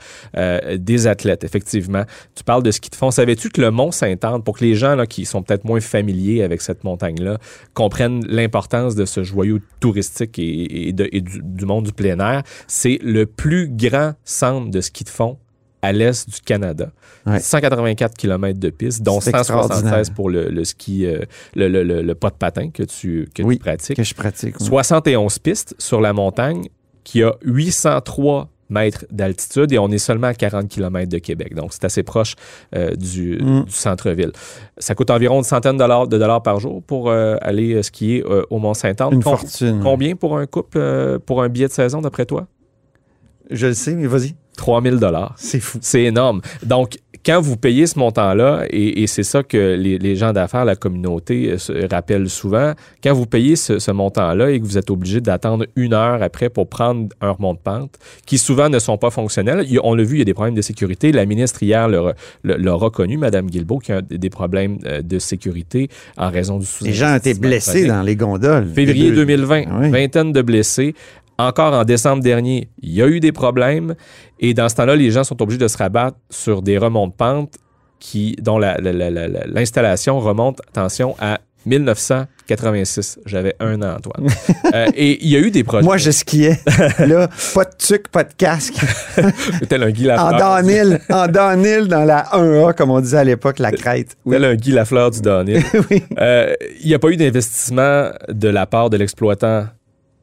des 0.77 1.07
athlètes, 1.07 1.45
effectivement. 1.45 2.05
Tu 2.35 2.45
parles 2.45 2.63
de 2.63 2.71
ski 2.71 2.91
de 2.91 2.95
fond. 2.97 3.11
Savais-tu 3.11 3.51
que 3.51 3.61
le 3.61 3.71
Mont-Saint-Anne, 3.71 4.43
pour 4.43 4.59
que 4.59 4.65
les 4.65 4.75
gens 4.75 4.95
là, 4.95 5.07
qui 5.13 5.25
sont 5.27 5.43
peut-être 5.43 5.65
moins 5.65 5.81
familiers 5.81 6.43
avec 6.43 6.61
cette 6.63 6.83
montagne-là 6.85 7.39
comprennent 7.75 8.25
l'importance 8.27 8.95
de 8.95 9.05
ce 9.05 9.23
joyau 9.23 9.59
touristique 9.81 10.39
et, 10.39 10.89
et 10.89 10.93
de- 10.93 11.09
et 11.13 11.21
du, 11.21 11.41
du 11.43 11.65
monde 11.67 11.85
du 11.85 11.93
plein 11.93 12.19
air, 12.19 12.43
c'est 12.67 12.99
le 13.03 13.27
plus 13.27 13.69
grand 13.69 14.15
centre 14.25 14.71
de 14.71 14.81
ski 14.81 15.05
de 15.05 15.09
fond 15.09 15.39
à 15.83 15.93
l'est 15.93 16.29
du 16.31 16.41
Canada. 16.41 16.93
Ouais. 17.27 17.41
184 17.41 18.17
km 18.17 18.59
de 18.59 18.71
piste, 18.71 19.03
dont 19.03 19.21
C'est 19.21 19.33
176 19.33 19.71
extraordinaire. 19.73 20.15
pour 20.15 20.31
le, 20.31 20.49
le 20.49 20.65
ski, 20.65 21.07
euh, 21.07 21.23
le, 21.57 21.67
le- 21.69 21.83
le- 21.83 22.03
le 22.03 22.15
pas 22.15 22.31
de 22.31 22.37
patin 22.37 22.71
que 22.71 22.85
tu, 22.85 23.29
que 23.35 23.43
Oui, 23.43 23.57
tu 23.57 23.63
pratiques. 23.65 23.97
que 23.97 24.05
je 24.05 24.15
pratique. 24.15 24.55
oui. 24.61 24.67
71 24.67 25.39
pistes 25.41 25.75
sur 25.79 26.01
la 26.01 26.13
montagne 26.13 26.63
qui 27.05 27.23
a 27.25 27.35
803 27.45 28.49
mètres 28.73 29.05
d'altitude 29.11 29.73
et 29.73 29.79
on 29.79 29.89
est 29.91 29.99
seulement 29.99 30.27
à 30.29 30.35
40 30.35 30.69
km 30.69 31.09
de 31.09 31.19
Québec. 31.19 31.55
Donc, 31.55 31.73
c'est 31.73 31.85
assez 31.85 32.03
proche 32.03 32.35
euh, 32.75 32.95
du, 32.97 33.39
Mm. 33.41 33.65
du 33.65 33.71
centre-ville. 33.73 34.33
Ça 34.79 34.95
coûte 34.95 35.11
environ 35.11 35.39
une 35.39 35.45
centaine 35.45 35.75
de 35.75 35.79
dollars, 35.79 36.09
de 36.09 36.19
dollars 36.19 36.43
par 36.43 36.59
jour 36.59 36.83
pour 36.83 37.11
euh, 37.11 37.37
aller 37.41 37.75
euh, 37.75 37.83
skier 37.83 38.25
euh, 38.27 38.43
au 38.51 38.59
Mont-Saint-Anne. 38.59 39.13
Une 39.15 39.23
Com- 39.23 39.37
fortune. 39.39 39.81
Combien 39.83 40.17
pour 40.17 40.37
un 40.39 40.47
couple, 40.47 41.19
pour 41.27 41.43
un 41.43 41.49
billet 41.49 41.69
de 41.69 41.73
saison, 41.73 42.01
d'après 42.01 42.27
toi? 42.27 42.47
Je 43.51 43.67
le 43.69 43.75
sais, 43.75 43.95
mais 43.95 44.07
vas-y. 44.07 44.35
3000 44.57 44.97
dollars. 44.97 45.35
C'est 45.39 45.61
fou. 45.61 45.79
C'est 45.81 46.03
énorme. 46.05 46.41
Donc, 46.63 46.99
quand 47.25 47.41
vous 47.41 47.57
payez 47.57 47.87
ce 47.87 47.99
montant-là, 47.99 48.65
et, 48.71 49.03
et 49.03 49.07
c'est 49.07 49.23
ça 49.23 49.43
que 49.43 49.75
les, 49.77 49.99
les 49.99 50.17
gens 50.17 50.33
d'affaires, 50.33 50.65
la 50.65 50.75
communauté 50.77 51.51
euh, 51.53 51.59
se 51.59 51.73
rappellent 51.89 52.29
souvent, 52.29 52.73
quand 53.03 53.13
vous 53.13 53.27
payez 53.27 53.57
ce, 53.57 53.79
ce 53.79 53.91
montant-là 53.93 54.51
et 54.51 54.59
que 54.61 54.65
vous 54.65 54.77
êtes 54.79 54.91
obligé 54.91 55.21
d'attendre 55.21 55.67
une 55.77 55.95
heure 55.95 56.23
après 56.23 56.49
pour 56.49 56.69
prendre 56.69 57.09
un 57.21 57.31
remont 57.31 57.55
de 57.55 57.59
pente, 57.59 57.99
qui 58.27 58.39
souvent 58.39 58.69
ne 58.69 58.79
sont 58.79 58.99
pas 58.99 59.11
fonctionnels, 59.11 59.65
il 59.69 59.79
on 59.85 59.95
l'a 59.95 60.03
vu, 60.05 60.17
il 60.17 60.19
y 60.19 60.23
a 60.23 60.25
des 60.25 60.35
problèmes 60.35 60.55
de 60.55 60.63
sécurité. 60.63 61.13
La 61.13 61.25
ministre 61.27 61.63
hier 61.63 61.89
l'a 61.89 62.73
reconnu, 62.75 63.17
Mme 63.19 63.49
Guilbeault, 63.51 63.79
qu'il 63.79 63.95
y 63.95 63.99
a 63.99 64.03
des 64.03 64.31
problèmes 64.31 64.79
euh, 64.87 65.03
de 65.03 65.19
sécurité 65.19 65.89
en 66.17 66.31
raison 66.31 66.59
du 66.59 66.67
sous 66.67 66.85
Les 66.85 66.93
gens 66.93 67.15
étaient 67.15 67.35
blessés 67.35 67.87
dans 67.87 68.03
les 68.03 68.17
gondoles. 68.17 68.67
Février 68.75 69.05
Les 69.05 69.11
deux- 69.11 69.17
2020, 69.27 69.63
Ah 69.69 69.79
oui. 69.81 69.91
vingtaine 69.91 70.33
de 70.33 70.43
blessés. 70.43 70.95
Encore 71.39 71.73
en 71.75 71.85
décembre 71.85 72.23
dernier, 72.23 72.69
il 72.83 72.93
y 72.93 73.03
a 73.03 73.07
eu 73.09 73.19
des 73.21 73.33
problèmes. 73.33 73.95
Et 74.39 74.55
dans 74.55 74.69
ce 74.69 74.75
temps-là, 74.77 74.97
les 74.97 75.11
gens 75.11 75.25
sont 75.25 75.41
obligés 75.43 75.59
de 75.59 75.69
se 75.69 75.77
rabattre 75.79 76.17
sur 76.31 76.63
des 76.63 76.79
remonts 76.79 77.09
de 77.09 77.13
pente 77.13 77.55
qui, 77.99 78.37
dont 78.41 78.59
la- 78.59 78.77
la- 78.79 78.93
la- 78.93 79.11
la- 79.11 79.29
la- 79.29 79.47
l'installation 79.47 80.19
remonte, 80.21 80.61
attention, 80.69 81.15
à 81.21 81.39
1986. 81.67 83.19
J'avais 83.27 83.55
un 83.61 83.81
an, 83.83 83.97
Antoine. 83.97 84.27
Euh, 84.75 84.87
et 84.95 85.23
il 85.23 85.29
y 85.31 85.37
a 85.37 85.39
eu 85.39 85.51
des 85.51 85.65
projets. 85.65 85.85
Moi, 85.85 85.99
je 85.99 86.11
skiais. 86.11 86.59
Là, 86.99 87.29
pas 87.55 87.65
de 87.65 87.71
tuc, 87.79 88.09
pas 88.09 88.25
de 88.25 88.33
casque. 88.33 88.75
Tel 89.69 89.83
un 89.83 89.91
Guy 89.91 90.11
En 90.11 90.31
Lafleur. 90.31 90.39
downhill, 90.63 91.01
en 91.11 91.27
downhill 91.29 91.89
dans 91.89 92.05
la 92.05 92.23
1A, 92.33 92.73
comme 92.75 92.91
on 92.91 93.01
disait 93.01 93.19
à 93.19 93.25
l'époque, 93.25 93.59
la 93.59 93.71
crête. 93.71 94.17
Oui. 94.25 94.35
Tel 94.37 94.45
un 94.47 94.55
Guy 94.55 94.71
Lafleur 94.73 95.11
du 95.11 95.21
downhill. 95.21 95.63
Oui. 95.91 96.03
Euh, 96.19 96.55
Il 96.81 96.87
n'y 96.89 96.95
a 96.95 96.99
pas 96.99 97.09
eu 97.11 97.17
d'investissement 97.17 98.11
de 98.29 98.49
la 98.49 98.65
part 98.67 98.89
de 98.89 98.97
l'exploitant 98.97 99.67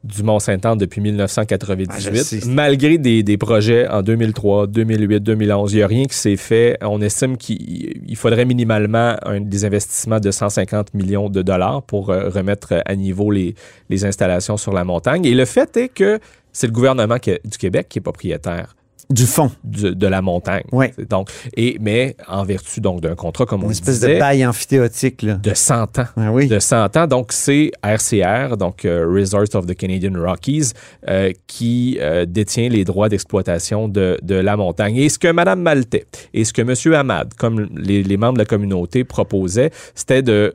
du 0.02 0.22
Mont-Saint-Anne 0.22 0.78
depuis 0.78 1.00
1998, 1.02 2.42
Ah, 2.42 2.46
malgré 2.48 2.96
des, 2.98 3.22
des 3.22 3.36
projets 3.36 3.86
en 3.88 4.02
2003, 4.02 4.66
2008, 4.66 5.20
2011. 5.20 5.72
Il 5.72 5.76
n'y 5.76 5.82
a 5.82 5.86
rien 5.86 6.04
qui 6.04 6.16
s'est 6.16 6.36
fait. 6.36 6.78
On 6.82 7.00
estime 7.02 7.36
qu'il 7.36 8.00
il 8.08 8.16
faudrait 8.16 8.44
minimalement 8.46 9.16
un, 9.24 9.40
des 9.40 9.64
investissements 9.64 10.20
de 10.20 10.30
150 10.30 10.94
millions 10.94 11.28
de 11.28 11.42
dollars 11.42 11.82
pour 11.82 12.10
euh, 12.10 12.28
remettre 12.30 12.82
à 12.84 12.96
niveau 12.96 13.30
les, 13.30 13.54
les 13.90 14.04
installations 14.04 14.56
sur 14.56 14.72
la 14.72 14.84
montagne. 14.84 15.24
Et 15.26 15.34
le 15.34 15.44
fait 15.44 15.76
est 15.76 15.88
que 15.88 16.18
c'est 16.52 16.66
le 16.66 16.72
gouvernement 16.72 17.18
que- 17.18 17.38
du 17.46 17.58
Québec 17.58 17.86
qui 17.90 17.98
est 17.98 18.02
propriétaire 18.02 18.74
Du 19.10 19.26
fond. 19.26 19.50
du- 19.64 19.94
de 19.94 20.06
la 20.06 20.22
montagne. 20.22 20.62
Ouais. 20.72 20.94
Donc, 21.08 21.28
et, 21.56 21.76
mais 21.80 22.16
en 22.28 22.44
vertu 22.44 22.80
donc 22.80 23.00
d'un 23.00 23.14
contrat, 23.16 23.44
comme 23.44 23.62
on 23.62 23.66
Une 23.66 23.72
espèce 23.72 23.96
disait, 24.00 24.14
de 24.14 24.18
bail 24.20 24.46
amphithéotique, 24.46 25.22
là. 25.22 25.34
de 25.34 25.52
100 25.52 25.98
ans 25.98 26.04
Ah 26.16 26.32
oui. 26.32 26.46
de 26.46 26.58
100 26.58 26.96
ans. 26.96 27.06
Donc, 27.06 27.32
c'est 27.32 27.72
RCR, 27.82 28.56
donc 28.56 28.84
euh, 28.84 29.04
Resorts 29.12 29.54
of 29.54 29.66
the 29.66 29.74
Canadian 29.74 30.12
Rockies, 30.14 30.72
euh, 31.08 31.32
qui 31.46 31.98
euh, 32.00 32.24
détient 32.24 32.68
les 32.68 32.84
droits 32.84 33.08
d'exploitation 33.08 33.88
de, 33.88 34.16
de 34.22 34.36
la 34.36 34.56
montagne. 34.56 34.96
Et 34.96 35.08
ce 35.08 35.18
que 35.18 35.28
Mme 35.32 35.60
Maltais 35.60 36.06
et 36.32 36.44
ce 36.44 36.52
que 36.52 36.62
M. 36.62 36.94
Hamad, 36.94 37.34
comme 37.34 37.68
les, 37.76 38.02
les 38.02 38.16
membres 38.16 38.34
de 38.34 38.38
la 38.40 38.44
communauté, 38.46 39.02
proposaient, 39.04 39.70
c'était 39.94 40.22
de 40.22 40.54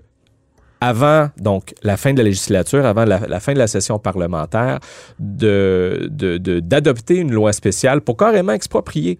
avant 0.89 1.29
donc 1.37 1.73
la 1.83 1.95
fin 1.97 2.11
de 2.13 2.19
la 2.19 2.25
législature, 2.25 2.85
avant 2.85 3.05
la, 3.05 3.19
la 3.27 3.39
fin 3.39 3.53
de 3.53 3.59
la 3.59 3.67
session 3.67 3.97
parlementaire, 3.99 4.79
de, 5.19 6.07
de- 6.11 6.37
de- 6.37 6.59
d'adopter 6.59 7.15
une 7.17 7.31
loi 7.31 7.51
spéciale 7.53 8.01
pour 8.01 8.15
carrément 8.17 8.51
exproprier 8.53 9.17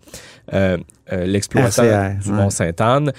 euh, 0.54 0.78
euh, 1.12 1.26
l'exploitation 1.26 1.84
du. 2.20 2.32
Mont-Sainte-Anne. 2.32 3.12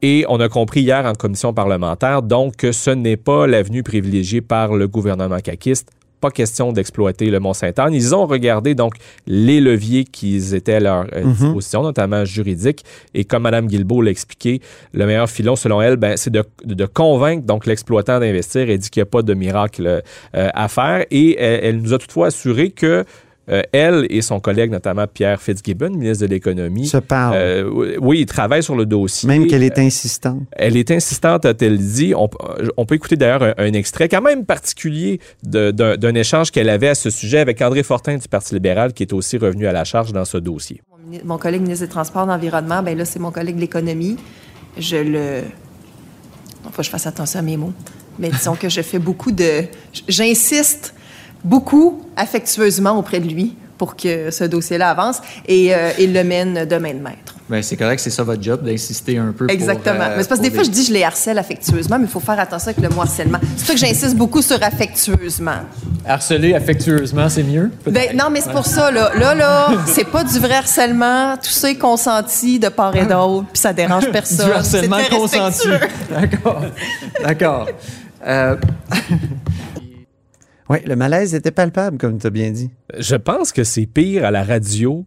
Et 0.00 0.24
on 0.28 0.38
a 0.38 0.48
compris 0.48 0.82
hier 0.82 1.04
en 1.06 1.12
commission 1.14 1.52
parlementaire, 1.52 2.22
donc, 2.22 2.54
que 2.56 2.70
ce 2.70 2.90
n'est 2.90 3.16
pas 3.16 3.46
l'avenue 3.48 3.82
privilégiée 3.82 4.40
par 4.40 4.74
le 4.76 4.86
gouvernement 4.86 5.40
caquiste. 5.40 5.88
Pas 6.20 6.30
question 6.30 6.72
d'exploiter 6.72 7.30
le 7.30 7.38
Mont-Sainte-Anne. 7.40 7.94
Ils 7.94 8.14
ont 8.14 8.26
regardé 8.26 8.74
donc 8.74 8.94
les 9.26 9.60
leviers 9.60 10.04
qui 10.04 10.36
étaient 10.54 10.74
à 10.74 10.80
leur 10.80 11.06
euh, 11.14 11.24
Mhm. 11.24 11.32
disposition, 11.32 11.82
notamment 11.82 12.24
juridiques. 12.24 12.84
Et 13.14 13.24
comme 13.24 13.42
Mme 13.44 13.66
Guilbeault 13.68 14.02
l'a 14.02 14.10
expliqué, 14.10 14.60
le 14.92 15.06
meilleur 15.06 15.30
filon, 15.30 15.54
selon 15.56 15.80
elle, 15.80 15.96
ben, 15.96 16.16
c'est 16.16 16.30
de, 16.30 16.44
de 16.64 16.86
convaincre 16.86 17.44
donc 17.46 17.66
l'exploitant 17.66 18.18
d'investir. 18.20 18.68
Elle 18.68 18.78
dit 18.78 18.90
qu'il 18.90 19.00
n'y 19.00 19.08
a 19.08 19.10
pas 19.10 19.22
de 19.22 19.34
miracle 19.34 19.86
euh, 19.86 20.00
à 20.54 20.68
faire. 20.68 21.04
Et 21.10 21.36
elle, 21.40 21.60
elle 21.64 21.76
nous 21.82 21.94
a 21.94 21.98
toutefois 21.98 22.28
assuré 22.28 22.70
que 22.70 23.04
euh, 23.50 23.62
elle 23.72 24.06
et 24.10 24.20
son 24.22 24.40
collègue, 24.40 24.70
notamment 24.70 25.06
Pierre 25.06 25.40
Fitzgibbon, 25.40 25.90
ministre 25.90 26.26
de 26.26 26.30
l'Économie, 26.30 26.86
Se 26.86 26.98
parle. 26.98 27.34
euh, 27.36 27.96
oui, 28.00 28.20
ils 28.20 28.26
travaillent 28.26 28.62
sur 28.62 28.76
le 28.76 28.86
dossier. 28.86 29.26
Même 29.26 29.46
qu'elle 29.46 29.62
est 29.62 29.78
insistante. 29.78 30.42
Elle 30.52 30.76
est 30.76 30.90
insistante, 30.90 31.44
a-t-elle 31.44 31.78
dit. 31.78 32.14
On, 32.16 32.28
on 32.76 32.84
peut 32.86 32.94
écouter 32.96 33.16
d'ailleurs 33.16 33.42
un, 33.42 33.54
un 33.58 33.72
extrait 33.72 34.08
quand 34.08 34.22
même 34.22 34.44
particulier 34.44 35.20
d'un 35.42 36.14
échange 36.14 36.50
qu'elle 36.50 36.68
avait 36.68 36.88
à 36.88 36.94
ce 36.94 37.10
sujet 37.10 37.38
avec 37.38 37.60
André 37.62 37.82
Fortin 37.82 38.16
du 38.16 38.28
Parti 38.28 38.54
libéral, 38.54 38.92
qui 38.92 39.02
est 39.02 39.12
aussi 39.12 39.38
revenu 39.38 39.66
à 39.66 39.72
la 39.72 39.84
charge 39.84 40.12
dans 40.12 40.24
ce 40.24 40.38
dossier. 40.38 40.82
Mon 41.24 41.38
collègue 41.38 41.62
ministre 41.62 41.86
des 41.86 41.90
Transports 41.90 42.24
et 42.24 42.26
de 42.26 42.30
l'Environnement, 42.32 42.82
ben 42.82 42.96
là, 42.98 43.04
c'est 43.04 43.18
mon 43.18 43.30
collègue 43.30 43.56
de 43.56 43.60
l'économie. 43.62 44.16
Je 44.76 44.96
le. 44.96 45.40
Il 46.64 46.70
faut 46.70 46.78
que 46.78 46.82
je 46.82 46.90
fasse 46.90 47.06
attention 47.06 47.38
à 47.40 47.42
mes 47.42 47.56
mots. 47.56 47.72
Mais 48.18 48.28
disons 48.30 48.56
que 48.56 48.68
je 48.68 48.82
fais 48.82 48.98
beaucoup 48.98 49.32
de. 49.32 49.62
J'insiste 50.06 50.94
beaucoup 51.44 52.02
affectueusement 52.16 52.98
auprès 52.98 53.20
de 53.20 53.28
lui 53.28 53.56
pour 53.78 53.96
que 53.96 54.30
ce 54.30 54.44
dossier-là 54.44 54.90
avance 54.90 55.20
et 55.46 55.74
euh, 55.74 55.90
il 55.98 56.12
le 56.12 56.24
mène 56.24 56.64
de 56.64 56.76
main 56.76 56.94
de 56.94 56.98
maître. 56.98 57.36
Ben, 57.48 57.62
c'est 57.62 57.76
correct, 57.76 57.98
c'est 58.00 58.10
ça 58.10 58.24
votre 58.24 58.42
job, 58.42 58.62
d'insister 58.62 59.16
un 59.16 59.32
peu. 59.32 59.46
pour, 59.46 59.54
Exactement. 59.54 60.02
euh, 60.02 60.14
mais 60.16 60.22
c'est 60.22 60.28
parce 60.28 60.40
que 60.40 60.44
des 60.44 60.50
pour 60.50 60.56
fois, 60.56 60.64
je 60.64 60.70
dis 60.70 60.84
je 60.84 60.92
les 60.92 61.02
harcèle 61.02 61.38
affectueusement, 61.38 61.98
mais 61.98 62.04
il 62.04 62.10
faut 62.10 62.20
faire 62.20 62.38
attention 62.38 62.72
avec 62.72 62.82
le 62.82 62.94
mot 62.94 63.00
harcèlement. 63.00 63.38
C'est 63.40 63.56
pour 63.56 63.66
ça 63.66 63.72
que 63.72 63.78
j'insiste 63.78 64.16
beaucoup 64.16 64.42
sur 64.42 64.62
affectueusement. 64.62 65.60
Harceler 66.04 66.54
affectueusement, 66.54 67.28
c'est 67.30 67.44
mieux? 67.44 67.70
Ben, 67.86 68.14
non, 68.14 68.26
mais 68.30 68.42
c'est 68.42 68.52
pour 68.52 68.66
ça, 68.66 68.90
là. 68.90 69.12
Là, 69.16 69.34
là, 69.34 69.68
c'est 69.86 70.04
pas 70.04 70.24
du 70.24 70.38
vrai 70.38 70.56
harcèlement. 70.56 71.36
Tout 71.36 71.50
ça 71.50 71.70
est 71.70 71.76
consenti 71.76 72.58
de 72.58 72.68
part 72.68 72.94
et 72.94 73.06
d'autre, 73.06 73.46
puis 73.50 73.60
ça 73.60 73.72
dérange 73.72 74.10
personne. 74.10 74.46
du 74.46 74.52
harcèlement 74.52 74.98
consenti. 75.10 75.68
D'accord. 76.10 76.64
D'accord. 77.24 77.66
Euh, 78.26 78.56
Oui, 80.70 80.78
le 80.86 80.96
malaise 80.96 81.34
était 81.34 81.50
palpable, 81.50 81.98
comme 81.98 82.18
tu 82.18 82.26
as 82.26 82.30
bien 82.30 82.50
dit. 82.50 82.70
Je 82.98 83.16
pense 83.16 83.52
que 83.52 83.64
c'est 83.64 83.86
pire 83.86 84.24
à 84.24 84.30
la 84.30 84.44
radio 84.44 85.06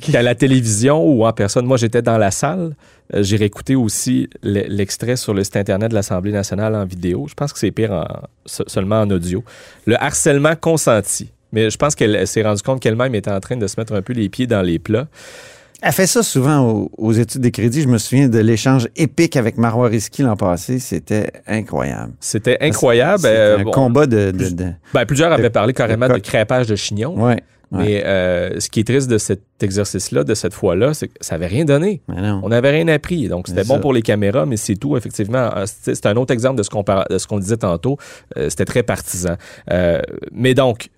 qu'à 0.00 0.20
la 0.22 0.34
télévision 0.34 1.04
ou 1.06 1.24
en 1.24 1.32
personne. 1.32 1.64
Moi, 1.64 1.76
j'étais 1.76 2.02
dans 2.02 2.18
la 2.18 2.32
salle. 2.32 2.74
Euh, 3.14 3.22
J'ai 3.22 3.36
réécouté 3.36 3.76
aussi 3.76 4.28
le- 4.42 4.64
l'extrait 4.68 5.14
sur 5.14 5.32
le 5.32 5.44
site 5.44 5.56
Internet 5.56 5.90
de 5.90 5.94
l'Assemblée 5.94 6.32
nationale 6.32 6.74
en 6.74 6.84
vidéo. 6.84 7.26
Je 7.28 7.34
pense 7.34 7.52
que 7.52 7.58
c'est 7.60 7.70
pire 7.70 7.92
en- 7.92 8.06
se- 8.46 8.64
seulement 8.66 9.00
en 9.00 9.10
audio. 9.10 9.44
Le 9.86 9.94
harcèlement 10.02 10.56
consenti. 10.56 11.30
Mais 11.52 11.70
je 11.70 11.76
pense 11.76 11.94
qu'elle 11.94 12.26
s'est 12.26 12.42
rendue 12.42 12.62
compte 12.62 12.80
qu'elle-même 12.80 13.14
était 13.14 13.30
en 13.30 13.38
train 13.38 13.56
de 13.56 13.66
se 13.68 13.78
mettre 13.78 13.94
un 13.94 14.02
peu 14.02 14.12
les 14.12 14.28
pieds 14.28 14.48
dans 14.48 14.62
les 14.62 14.80
plats. 14.80 15.06
Elle 15.82 15.92
fait 15.92 16.06
ça 16.06 16.22
souvent 16.22 16.60
aux, 16.68 16.90
aux 16.96 17.12
études 17.12 17.42
des 17.42 17.50
crédits. 17.50 17.82
Je 17.82 17.88
me 17.88 17.98
souviens 17.98 18.28
de 18.28 18.38
l'échange 18.38 18.88
épique 18.96 19.36
avec 19.36 19.58
Marois 19.58 19.88
Risky 19.88 20.22
l'an 20.22 20.36
passé. 20.36 20.78
C'était 20.78 21.30
incroyable. 21.46 22.12
C'était 22.20 22.56
incroyable. 22.60 23.20
C'était 23.20 23.34
Euh, 23.36 23.58
un 23.58 23.62
bon, 23.64 23.70
combat 23.70 24.06
de... 24.06 24.30
de, 24.30 24.48
de- 24.50 24.72
ben, 24.94 25.04
plusieurs 25.04 25.32
avaient 25.32 25.50
parlé 25.50 25.72
carrément 25.74 26.08
de 26.08 26.18
crêpage 26.18 26.66
de 26.66 26.76
chignon. 26.76 27.14
Ouais. 27.14 27.34
ouais. 27.34 27.42
Mais 27.72 28.02
euh, 28.06 28.58
ce 28.58 28.70
qui 28.70 28.80
est 28.80 28.84
triste 28.84 29.08
de 29.10 29.18
cet 29.18 29.42
exercice-là, 29.60 30.24
de 30.24 30.34
cette 30.34 30.54
fois-là, 30.54 30.94
c'est 30.94 31.08
que 31.08 31.14
ça 31.20 31.34
n'avait 31.34 31.46
rien 31.48 31.64
donné. 31.64 32.00
On 32.08 32.48
n'avait 32.48 32.70
rien 32.70 32.88
appris. 32.88 33.28
Donc, 33.28 33.48
c'était 33.48 33.64
bon 33.64 33.74
ça. 33.74 33.80
pour 33.80 33.92
les 33.92 34.02
caméras, 34.02 34.46
mais 34.46 34.56
c'est 34.56 34.76
tout, 34.76 34.96
effectivement. 34.96 35.50
Euh, 35.56 35.64
C'est 35.66 36.06
un 36.06 36.16
autre 36.16 36.32
exemple 36.32 36.56
de 36.58 36.62
ce 36.62 36.70
qu'on 36.70 36.84
par- 36.84 37.06
disait 37.38 37.56
tantôt. 37.58 37.98
Euh, 38.36 38.48
c'était 38.48 38.64
très 38.64 38.82
partisan. 38.82 39.34
Euh, 39.70 40.00
mais 40.32 40.54
donc, 40.54 40.88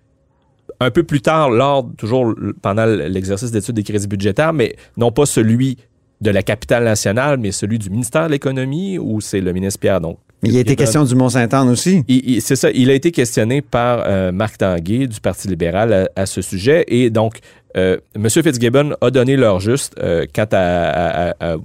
un 0.81 0.91
peu 0.91 1.03
plus 1.03 1.21
tard, 1.21 1.51
lors, 1.51 1.89
toujours 1.97 2.35
pendant 2.63 2.87
l'exercice 2.87 3.51
d'études 3.51 3.75
des 3.75 3.83
crédits 3.83 4.07
budgétaires, 4.07 4.53
mais 4.53 4.77
non 4.97 5.11
pas 5.13 5.27
celui 5.27 5.77
de 6.21 6.31
la 6.31 6.43
capitale 6.43 6.85
nationale, 6.85 7.39
mais 7.39 7.53
celui 7.53 7.79
du 7.79 7.91
ministère 7.91 8.27
de 8.27 8.33
l'Économie, 8.33 8.99
où 8.99 9.21
c'est 9.21 9.41
le 9.41 9.53
ministre 9.53 9.81
Pierre. 9.81 10.01
Donc, 10.01 10.19
Mais 10.43 10.49
il 10.51 10.57
a 10.57 10.61
été 10.61 10.75
question 10.77 11.05
du 11.05 11.15
Mont-Saint-Anne 11.15 11.69
aussi. 11.69 12.03
Il- 12.09 12.31
il- 12.31 12.43
C'est 12.43 12.57
ça, 12.57 12.71
il 12.71 12.91
a 12.91 12.95
été 12.95 13.11
questionné 13.13 13.61
par 13.63 14.03
euh, 14.07 14.33
Marc 14.33 14.59
Tanguay 14.59 15.07
du 15.07 15.21
Parti 15.21 15.47
libéral 15.49 15.93
à, 15.93 16.09
à 16.23 16.27
ce 16.27 16.43
sujet. 16.43 16.85
Et 16.89 17.11
donc, 17.11 17.39
euh, 17.77 17.99
M. 18.17 18.29
Fitzgibbon 18.29 18.95
a 19.01 19.11
donné 19.11 19.37
leur 19.37 19.61
juste 19.61 19.95
euh, 20.01 20.27
quant 20.35 20.47
à, 20.53 20.59
à- 20.59 21.31
à- 21.31 21.55
à- 21.55 21.57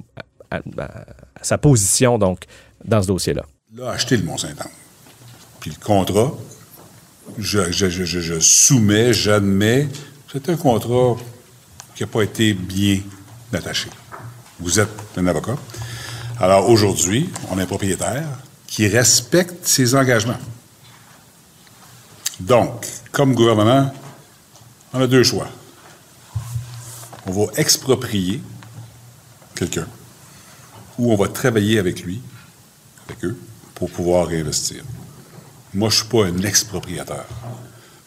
à- 0.51 0.60
à 0.86 1.43
sa 1.43 1.58
position 1.58 2.17
donc, 2.20 2.41
dans 2.86 3.01
ce 3.01 3.08
dossier-là. 3.08 3.43
Là, 3.75 3.89
acheter 3.91 4.17
le 4.17 4.24
Mont-Saint-Anne. 4.24 4.70
Puis 5.60 5.72
le 5.72 5.84
contrat, 5.84 6.32
je, 7.38 7.72
je- 7.72 7.89
je- 7.89 8.39
soumets, 8.39 9.13
j'admets, 9.13 9.88
c'est 10.32 10.50
un 10.50 10.56
contrat 10.56 11.15
qui 11.96 12.03
n'a 12.03 12.08
pas 12.08 12.22
été 12.24 12.53
bien 12.53 13.00
attaché. 13.53 13.89
Vous 14.60 14.80
êtes 14.80 14.89
un 15.18 15.27
avocat. 15.27 15.56
Alors 16.39 16.70
aujourd'hui, 16.70 17.30
on 17.51 17.58
a 17.58 17.63
un 17.63 17.65
propriétaire 17.65 18.27
qui 18.68 18.88
respecte 18.88 19.65
ses 19.68 19.94
engagements. 19.96 20.39
Donc, 22.39 22.88
comme 23.12 23.34
gouvernement, 23.36 23.94
on 24.94 25.01
a 25.01 25.08
deux 25.08 25.24
choix. 25.24 25.48
On 27.25 27.32
va 27.32 27.51
exproprier 27.56 28.42
quelqu'un 29.56 29.88
ou 30.98 31.13
on 31.13 31.15
va 31.15 31.27
travailler 31.27 31.80
avec 31.80 32.01
lui 32.03 32.22
avec 33.08 33.24
eux 33.25 33.38
pour 33.75 33.89
pouvoir 33.89 34.27
réinvestir. 34.27 34.84
Moi, 35.74 35.89
je 35.89 35.96
ne 35.96 36.00
suis 36.01 36.10
pas 36.10 36.25
un 36.25 36.38
expropriateur. 36.48 37.25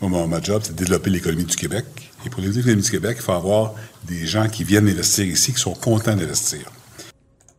Moi, 0.01 0.11
mon- 0.11 0.29
ma 0.29 0.41
job, 0.41 0.61
c'est 0.65 0.73
de 0.73 0.79
développer 0.79 1.11
l'économie 1.11 1.45
du 1.45 1.57
Québec. 1.57 1.85
Et 2.25 2.31
pour 2.31 2.41
développer 2.41 2.59
l'économie 2.61 2.83
du 2.83 2.91
Québec, 2.91 3.17
il 3.21 3.23
faut 3.23 3.33
avoir 3.33 3.75
des 4.07 4.27
gens 4.27 4.49
qui 4.49 4.63
viennent 4.65 4.89
investir 4.89 5.25
ici, 5.27 5.53
qui 5.53 5.61
sont 5.61 5.75
contents 5.75 6.15
d'investir. 6.15 6.71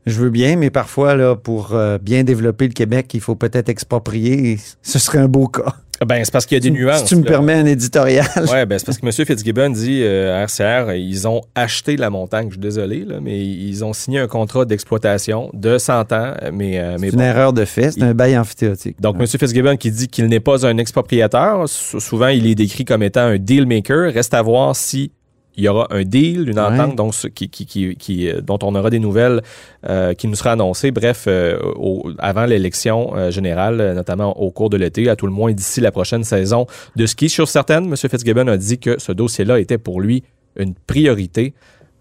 Je 0.06 0.14
veux 0.22 0.30
bien, 0.30 0.56
mais 0.56 0.70
parfois, 0.70 1.16
là, 1.16 1.36
pour 1.36 1.74
euh, 1.74 1.98
bien 1.98 2.24
développer 2.24 2.68
le 2.68 2.74
Québec, 2.74 3.14
il 3.14 3.20
faut 3.20 3.36
peut-être 3.36 3.68
exproprier. 3.68 4.58
Ce 4.82 5.00
serait 5.00 5.18
un 5.18 5.28
beau 5.28 5.48
cas. 5.48 5.76
Ben, 6.06 6.24
c'est 6.24 6.32
parce 6.32 6.46
qu'il 6.46 6.56
y 6.56 6.58
a 6.58 6.62
des 6.62 6.70
nuances. 6.72 7.00
Si 7.00 7.06
tu 7.06 7.16
me 7.16 7.24
là. 7.24 7.30
permets 7.32 7.54
un 7.54 7.66
éditorial. 7.66 8.26
Oui, 8.38 8.66
ben, 8.68 8.78
c'est 8.78 8.86
parce 8.86 8.98
que 9.00 9.06
M. 9.06 9.12
Fitzgibbon 9.12 9.70
dit 9.70 10.02
euh, 10.04 10.36
à 10.36 10.44
RCR, 10.46 10.94
ils 10.94 11.28
ont 11.28 11.42
acheté 11.56 11.98
la 11.98 12.10
montagne. 12.10 12.48
Je 12.50 12.54
suis 12.54 12.60
désolé, 12.62 13.04
là, 13.06 13.16
mais 13.22 13.40
ils 13.44 13.84
ont 13.84 13.94
signé 13.94 14.20
un 14.20 14.28
contrat 14.28 14.66
d'exploitation 14.66 15.50
de 15.54 15.78
100 15.78 16.12
ans. 16.14 16.34
Mais, 16.54 16.80
euh, 16.80 16.98
mais 17.00 17.10
C'est 17.10 17.16
une 17.16 17.22
erreur 17.22 17.54
de 17.54 17.66
fait. 17.66 17.92
C'est 17.92 18.04
un 18.04 18.14
bail 18.14 18.38
amphithéotique. 18.38 19.02
Donc, 19.02 19.16
M. 19.20 19.26
Fitzgibbon 19.28 19.76
qui 19.78 19.92
dit 19.92 20.08
qu'il 20.08 20.26
n'est 20.28 20.40
pas 20.40 20.66
un 20.68 20.78
expropriateur, 20.78 21.68
sou- 21.68 22.00
souvent 22.00 22.28
il 22.28 22.46
est 22.48 22.56
décrit 22.56 22.86
comme 22.86 23.04
étant 23.04 23.22
un 23.22 23.38
deal 23.38 23.66
maker. 23.66 24.14
Reste 24.14 24.34
à 24.34 24.42
voir 24.42 24.76
si 24.76 25.12
il 25.58 25.64
y 25.64 25.68
aura 25.68 25.88
un 25.90 26.04
deal, 26.04 26.50
une 26.50 26.60
entente 26.60 26.90
Ouais. 26.92 26.96
donc, 26.96 27.14
qui, 27.34 27.50
qui- 27.50 27.66
qui- 27.66 27.96
qui, 27.96 28.30
euh, 28.30 28.42
dont 28.42 28.60
on 28.64 28.74
aura 28.76 28.90
des 28.90 29.00
nouvelles 29.00 29.42
euh, 29.90 30.14
qui 30.14 30.28
nous 30.28 30.36
sera 30.36 30.52
annoncées, 30.52 30.92
bref, 30.92 31.26
euh, 31.28 31.60
au- 31.76 32.12
avant 32.20 32.46
l'élection 32.46 33.16
euh, 33.16 33.32
générale, 33.32 33.94
notamment 33.96 34.40
au 34.40 34.52
cours 34.52 34.70
de 34.70 34.78
l'été, 34.78 35.10
à 35.10 35.16
tout 35.16 35.26
le 35.26 35.34
moins 35.34 35.52
d'ici 35.52 35.82
la 35.82 35.92
prochaine 35.92 36.24
saison 36.24 36.68
de 36.96 37.06
ski. 37.06 37.28
Sur 37.30 37.48
certaines, 37.48 37.86
M. 37.86 37.96
Fitzgibbon 37.98 38.48
a 38.48 38.56
dit 38.58 38.78
que 38.80 39.00
ce 39.00 39.12
dossier-là 39.12 39.60
était 39.60 39.78
pour 39.80 40.00
lui 40.00 40.24
une 40.58 40.74
priorité. 40.76 41.54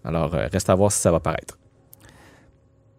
Alors, 0.05 0.31
reste 0.31 0.69
à 0.69 0.75
voir 0.75 0.91
si 0.91 0.99
ça 1.01 1.11
va 1.11 1.19
paraître. 1.19 1.57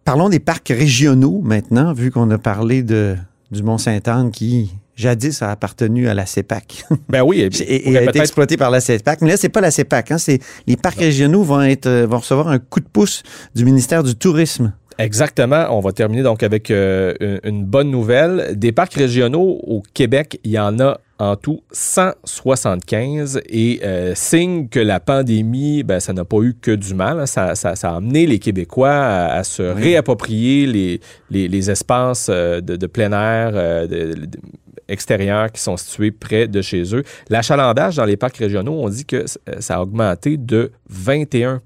Parlons 0.05 0.29
des 0.29 0.39
parcs 0.39 0.69
régionaux 0.69 1.41
maintenant, 1.43 1.93
vu 1.93 2.11
qu'on 2.11 2.29
a 2.31 2.37
parlé 2.37 2.81
de, 2.83 3.15
du 3.51 3.63
Mont-Sainte-Anne 3.63 4.31
qui, 4.31 4.71
jadis 4.99 5.41
a 5.41 5.51
appartenu 5.51 6.07
à 6.07 6.13
la 6.13 6.25
CEPAC. 6.25 6.83
Ben 7.09 7.23
oui, 7.23 7.41
et, 7.41 7.89
et 7.91 7.97
a 7.97 8.03
été 8.03 8.19
exploité 8.19 8.57
par 8.57 8.69
la 8.71 8.79
CEPAC. 8.81 9.21
Mais 9.21 9.29
là, 9.29 9.37
c'est 9.37 9.49
pas 9.49 9.61
la 9.61 9.71
CEPAC. 9.71 10.11
Hein, 10.11 10.17
c'est 10.17 10.39
les 10.67 10.77
parcs 10.77 10.99
régionaux 10.99 11.43
vont 11.43 11.61
être 11.61 11.87
euh, 11.87 12.05
vont 12.07 12.19
recevoir 12.19 12.47
un 12.49 12.59
coup 12.59 12.79
de 12.79 12.87
pouce 12.91 13.23
du 13.55 13.65
ministère 13.65 14.03
du 14.03 14.15
Tourisme. 14.15 14.73
Exactement. 14.97 15.67
On 15.69 15.79
va 15.79 15.93
terminer 15.93 16.23
donc 16.23 16.43
avec 16.43 16.69
euh, 16.69 17.13
une, 17.21 17.39
une 17.45 17.63
bonne 17.65 17.89
nouvelle. 17.89 18.53
Des 18.57 18.73
parcs 18.73 18.93
régionaux 18.95 19.61
au 19.63 19.81
Québec, 19.93 20.39
il 20.43 20.51
y 20.51 20.59
en 20.59 20.77
a 20.81 20.99
en 21.19 21.35
tout 21.37 21.61
175 21.71 23.41
et 23.49 23.79
euh, 23.83 24.13
signe 24.15 24.67
que 24.69 24.79
la 24.79 24.99
pandémie, 24.99 25.83
ben, 25.83 25.99
ça 25.99 26.13
n'a 26.13 26.25
pas 26.25 26.37
eu 26.41 26.53
que 26.59 26.71
du 26.71 26.93
mal. 26.93 27.19
hein. 27.19 27.25
Ça, 27.25 27.55
ça- 27.55 27.75
ça 27.75 27.91
a 27.91 27.95
amené 27.97 28.25
les 28.25 28.39
Québécois 28.39 28.91
à, 28.91 29.33
à 29.37 29.43
se 29.43 29.63
réapproprier 29.63 30.65
les, 30.65 30.99
les, 31.29 31.47
les 31.47 31.71
espaces 31.71 32.27
euh, 32.29 32.61
de, 32.61 32.75
de 32.75 32.87
plein 32.87 33.11
air 33.11 33.51
euh, 33.53 33.87
de- 33.87 34.13
de- 34.25 34.37
extérieurs 34.89 35.51
qui 35.51 35.61
sont 35.61 35.77
situés 35.77 36.11
près 36.11 36.47
de 36.47 36.61
chez 36.61 36.95
eux. 36.95 37.03
L'achalandage 37.29 37.95
dans 37.95 38.05
les 38.05 38.17
parcs 38.17 38.37
régionaux, 38.37 38.73
on 38.83 38.89
dit 38.89 39.05
que 39.05 39.27
c- 39.27 39.39
ça 39.59 39.75
a 39.77 39.81
augmenté 39.81 40.37
de 40.37 40.71
21 40.89 41.61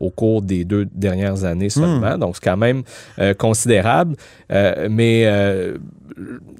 au 0.00 0.10
cours 0.10 0.42
des 0.42 0.64
deux 0.64 0.86
dernières 0.92 1.44
années 1.44 1.70
seulement. 1.70 2.18
Donc, 2.18 2.36
c'est 2.36 2.44
quand 2.44 2.56
même 2.56 2.82
euh, 3.18 3.34
considérable. 3.34 4.16
Euh, 4.52 4.88
mais 4.90 5.22
euh, 5.26 5.76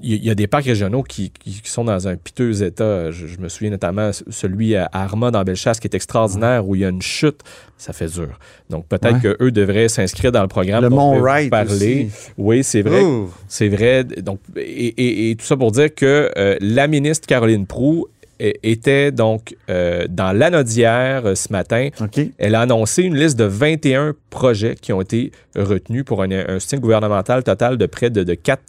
il 0.03 0.23
y, 0.23 0.29
a 0.29 0.35
des 0.35 0.45
parcs 0.45 0.65
régionaux 0.65 1.01
qui, 1.03 1.31
qui- 1.31 1.61
qui 1.61 1.69
sont 1.69 1.83
dans 1.85 2.07
un 2.07 2.15
piteux 2.15 2.61
état. 2.63 3.09
Je, 3.11 3.25
je 3.27 3.39
me 3.39 3.49
souviens 3.49 3.71
notamment 3.71 4.11
celui 4.29 4.75
à 4.75 4.87
Arma 4.93 5.31
dans 5.31 5.43
Bellechasse 5.43 5.79
qui 5.79 5.87
est 5.87 5.95
extraordinaire 5.95 6.67
où 6.67 6.75
il 6.75 6.81
y 6.81 6.85
a 6.85 6.89
une 6.89 7.01
chute. 7.01 7.41
Ça 7.77 7.93
fait 7.93 8.07
dur. 8.07 8.37
Donc 8.69 8.85
peut-être 8.87 9.23
Ouais. 9.23 9.35
qu'eux 9.37 9.51
devraient 9.51 9.87
s'inscrire 9.87 10.31
dans 10.31 10.41
le 10.41 10.47
programme. 10.47 10.83
Le 10.83 10.89
Mont 10.89 11.19
Wright 11.19 11.49
parler. 11.49 12.07
aussi. 12.09 12.09
Oui, 12.37 12.63
c'est 12.63 12.81
vrai. 12.81 13.01
C'est 13.47 13.69
vrai. 13.69 14.03
Donc, 14.03 14.39
et, 14.55 14.61
et- 14.87 15.31
et 15.31 15.35
tout 15.35 15.45
ça 15.45 15.55
pour 15.57 15.71
dire 15.71 15.93
que 15.93 16.31
la 16.61 16.87
ministre 16.87 17.25
Caroline 17.27 17.65
Proux 17.65 18.07
était 18.39 19.11
donc 19.11 19.55
euh, 19.69 20.05
dans 20.09 20.31
l'anodière 20.31 21.25
euh, 21.25 21.35
ce 21.35 21.51
matin. 21.51 21.89
Elle 22.37 22.55
a 22.55 22.61
annoncé 22.61 23.03
une 23.03 23.15
liste 23.15 23.37
de 23.37 23.45
21 23.45 24.15
projets 24.29 24.75
qui 24.75 24.93
ont 24.93 25.01
été 25.01 25.31
retenus 25.55 26.03
pour 26.05 26.21
un, 26.21 26.31
un 26.31 26.59
soutien 26.59 26.79
gouvernemental 26.79 27.43
total 27.43 27.77
de 27.77 27.85
près 27.85 28.09
de, 28.09 28.23
de 28.23 28.33
4 28.33 28.61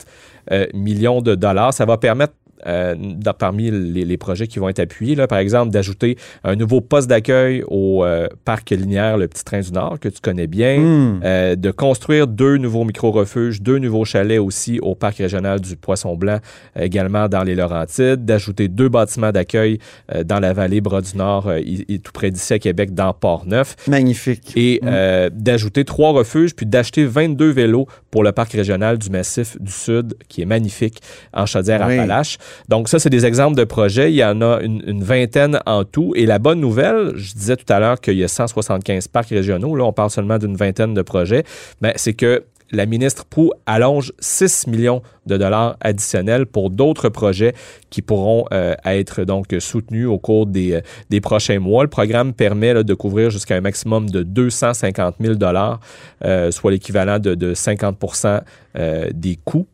euh, 0.50 0.66
millions 0.74 1.20
de 1.20 1.34
dollars. 1.34 1.74
Ça 1.74 1.84
va 1.84 1.98
permettre 1.98 2.34
euh, 2.66 2.94
dans- 2.98 3.32
parmi 3.34 3.70
les, 3.70 4.04
les 4.04 4.16
projets 4.16 4.46
qui 4.46 4.58
vont 4.58 4.68
être 4.68 4.78
appuyés, 4.80 5.14
là, 5.14 5.26
par 5.26 5.38
exemple, 5.38 5.70
d'ajouter 5.70 6.16
un 6.44 6.56
nouveau 6.56 6.80
poste 6.80 7.08
d'accueil 7.08 7.62
au 7.68 8.04
euh, 8.04 8.28
parc 8.44 8.70
linéaire 8.70 9.16
Le 9.18 9.28
Petit 9.28 9.44
Train 9.44 9.60
du 9.60 9.72
Nord, 9.72 9.98
que 10.00 10.08
tu 10.08 10.20
connais 10.20 10.46
bien, 10.46 10.78
Hmm. 10.78 11.20
euh, 11.24 11.56
de 11.56 11.70
construire 11.70 12.26
deux 12.26 12.56
nouveaux 12.56 12.84
micro-refuges, 12.84 13.60
deux 13.62 13.78
nouveaux 13.78 14.04
chalets 14.04 14.40
aussi 14.40 14.78
au 14.80 14.94
parc 14.94 15.18
régional 15.18 15.60
du 15.60 15.76
Poisson-Blanc, 15.76 16.38
euh, 16.76 16.82
également 16.82 17.28
dans 17.28 17.42
les 17.42 17.54
Laurentides, 17.54 18.24
d'ajouter 18.24 18.68
deux 18.68 18.88
bâtiments 18.88 19.32
d'accueil 19.32 19.78
dans 20.24 20.40
la 20.40 20.52
vallée 20.52 20.80
Bras-du-Nord, 20.80 21.48
euh, 21.48 21.60
i- 21.60 21.84
i- 21.88 22.00
tout 22.00 22.12
près 22.12 22.30
d'ici 22.30 22.52
à 22.54 22.58
Québec, 22.58 22.94
dans 22.94 23.12
Port-Neuf 23.12 23.76
Magnifique. 23.88 24.52
et 24.56 24.80
euh, 24.84 25.30
d'ajouter 25.32 25.84
trois 25.84 26.12
refuges, 26.12 26.54
puis 26.54 26.66
d'acheter 26.66 27.04
22 27.04 27.50
vélos 27.50 27.86
pour 28.10 28.22
le 28.24 28.32
parc 28.32 28.52
régional 28.52 28.98
du 28.98 29.10
Massif 29.10 29.56
du 29.60 29.72
Sud, 29.72 30.14
qui 30.28 30.42
est 30.42 30.46
magnifique, 30.46 31.00
en 31.32 31.46
Chaudière-Appalaches. 31.46 32.38
Donc 32.68 32.88
ça, 32.88 32.98
c'est 32.98 33.10
des 33.10 33.26
exemples 33.26 33.56
de 33.56 33.64
projets. 33.64 34.12
Il 34.12 34.16
y 34.16 34.24
en 34.24 34.40
a 34.42 34.60
une, 34.60 35.02
vingtaine 35.02 35.60
en 35.66 35.84
tout. 35.84 36.12
Et 36.16 36.26
la 36.26 36.38
bonne 36.38 36.60
nouvelle, 36.60 37.12
je 37.16 37.34
disais 37.34 37.56
tout 37.56 37.70
à 37.72 37.78
l'heure 37.78 38.00
qu'il 38.00 38.16
y 38.18 38.24
a 38.24 38.28
175 38.28 39.08
parcs 39.08 39.28
régionaux. 39.28 39.74
Là, 39.76 39.84
on 39.84 39.92
parle 39.92 40.10
seulement 40.10 40.38
d'une 40.38 40.56
vingtaine 40.56 40.94
de 40.94 41.02
projets. 41.02 41.44
Mais 41.80 41.92
c'est 41.96 42.14
que 42.14 42.44
la 42.70 42.86
ministre 42.86 43.24
Proux 43.24 43.52
allonge 43.66 44.12
6 44.18 44.66
millions 44.66 45.02
de 45.26 45.36
dollars 45.36 45.76
additionnels 45.80 46.46
pour 46.46 46.70
d'autres 46.70 47.08
projets 47.08 47.54
qui 47.90 48.02
pourront 48.02 48.44
euh, 48.52 48.74
être 48.84 49.24
donc 49.24 49.54
soutenus 49.58 50.06
au 50.06 50.18
cours 50.18 50.46
des, 50.46 50.80
euh, 51.12 51.20
prochains 51.20 51.58
mois. 51.58 51.82
Le 51.82 51.90
programme 51.90 52.32
permet 52.32 52.84
de 52.84 52.94
couvrir 52.94 53.30
jusqu'à 53.30 53.56
un 53.56 53.60
maximum 53.60 54.10
de 54.10 54.22
250 54.22 55.16
000 55.20 55.34
dollars, 55.34 55.80
euh, 56.24 56.50
soit 56.50 56.70
l'équivalent 56.70 57.18
de, 57.18 57.34
de 57.34 57.54
50% 57.54 58.42
euh, 58.76 59.08
des 59.14 59.36
coûts. 59.36 59.66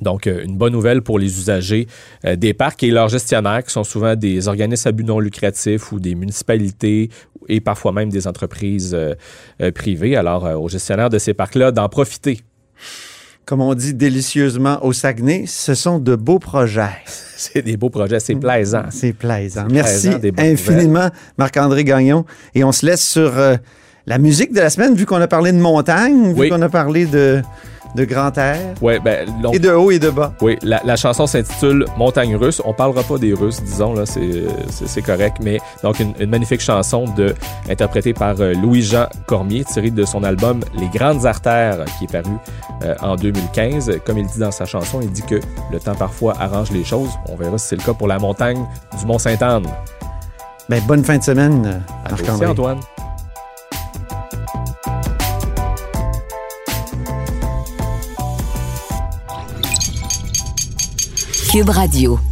Donc, 0.00 0.26
euh, 0.26 0.42
une 0.44 0.56
bonne 0.56 0.72
nouvelle 0.72 1.02
pour 1.02 1.18
les 1.18 1.38
usagers 1.38 1.86
euh, 2.24 2.36
des 2.36 2.54
parcs 2.54 2.82
et 2.82 2.90
leurs 2.90 3.08
gestionnaires, 3.08 3.62
qui 3.62 3.72
sont 3.72 3.84
souvent 3.84 4.16
des 4.16 4.48
organismes 4.48 4.88
à 4.88 4.92
but 4.92 5.04
non 5.04 5.20
lucratif 5.20 5.92
ou 5.92 6.00
des 6.00 6.14
municipalités 6.14 7.10
et 7.48 7.60
parfois 7.60 7.92
même 7.92 8.08
des 8.08 8.26
entreprises 8.26 8.94
euh, 8.94 9.14
privées. 9.72 10.16
Alors, 10.16 10.46
euh, 10.46 10.54
aux 10.56 10.68
gestionnaires 10.68 11.10
de 11.10 11.18
ces 11.18 11.34
parcs-là, 11.34 11.70
d'en 11.70 11.88
profiter. 11.88 12.40
Comme 13.44 13.60
on 13.60 13.74
dit 13.74 13.92
délicieusement 13.94 14.84
au 14.84 14.92
Saguenay, 14.92 15.44
ce 15.46 15.74
sont 15.74 15.98
de 15.98 16.16
beaux 16.16 16.38
projets. 16.38 16.88
C'est 17.36 17.62
des 17.62 17.76
beaux 17.76 17.90
projets, 17.90 18.20
c'est 18.20 18.36
plaisant. 18.36 18.84
C'est 18.90 19.12
plaisant. 19.12 19.64
C'est 19.66 19.72
Merci 19.74 20.10
plaisant, 20.10 20.36
bonnes 20.36 20.46
infiniment, 20.46 21.08
Marc-André 21.38 21.82
Gagnon. 21.82 22.24
Et 22.54 22.62
on 22.62 22.70
se 22.70 22.86
laisse 22.86 23.04
sur 23.04 23.32
la 24.06 24.18
musique 24.18 24.52
de 24.52 24.60
la 24.60 24.70
semaine, 24.70 24.94
vu 24.94 25.06
qu'on 25.06 25.20
a 25.20 25.26
parlé 25.26 25.50
de 25.50 25.58
montagne, 25.58 26.32
vu 26.34 26.40
Oui. 26.42 26.48
qu'on 26.48 26.62
a 26.62 26.68
parlé 26.68 27.04
de, 27.04 27.42
de 27.94 28.04
grand 28.04 28.36
air, 28.38 28.74
Ouais, 28.80 28.98
ben, 28.98 29.28
et 29.52 29.58
de 29.58 29.70
haut 29.70 29.90
et 29.90 29.98
de 29.98 30.10
bas. 30.10 30.32
Oui, 30.40 30.58
la, 30.62 30.80
la 30.84 30.96
chanson 30.96 31.26
s'intitule 31.26 31.84
Montagne 31.96 32.36
russe. 32.36 32.62
On 32.64 32.72
parlera 32.72 33.02
pas 33.02 33.18
des 33.18 33.34
Russes, 33.34 33.62
disons, 33.62 33.94
là, 33.94 34.04
c'est, 34.06 35.02
correct, 35.02 35.38
mais 35.42 35.58
donc 35.82 36.00
une, 36.00 36.14
une 36.18 36.30
magnifique 36.30 36.60
chanson 36.60 37.04
de, 37.16 37.34
interprétée 37.68 38.14
par 38.14 38.40
euh, 38.40 38.54
Louis-Jean 38.54 39.06
Cormier, 39.26 39.64
tirée 39.64 39.90
de 39.90 40.04
son 40.04 40.24
album 40.24 40.60
Les 40.78 40.88
Grandes 40.88 41.26
Artères, 41.26 41.84
qui 41.98 42.04
est 42.04 42.12
paru 42.12 42.34
euh, 42.82 42.94
en 43.00 43.16
2015. 43.16 44.00
Comme 44.04 44.18
il 44.18 44.26
dit 44.26 44.38
dans 44.38 44.52
sa 44.52 44.64
chanson, 44.64 45.00
il 45.02 45.10
dit 45.10 45.22
que 45.22 45.40
le 45.70 45.80
temps 45.80 45.94
parfois 45.94 46.34
arrange 46.40 46.70
les 46.70 46.84
choses. 46.84 47.10
On 47.28 47.36
verra 47.36 47.58
si 47.58 47.68
c'est 47.68 47.76
le 47.76 47.82
cas 47.82 47.94
pour 47.94 48.08
la 48.08 48.18
montagne 48.18 48.64
du 48.98 49.06
Mont-Sainte-Anne. 49.06 49.66
Ben, 50.68 50.80
bonne 50.86 51.04
fin 51.04 51.18
de 51.18 51.22
semaine, 51.22 51.82
Marc-André. 52.08 52.46
Antoine. 52.46 52.80
Cube 61.52 61.68
Radio. 61.68 62.31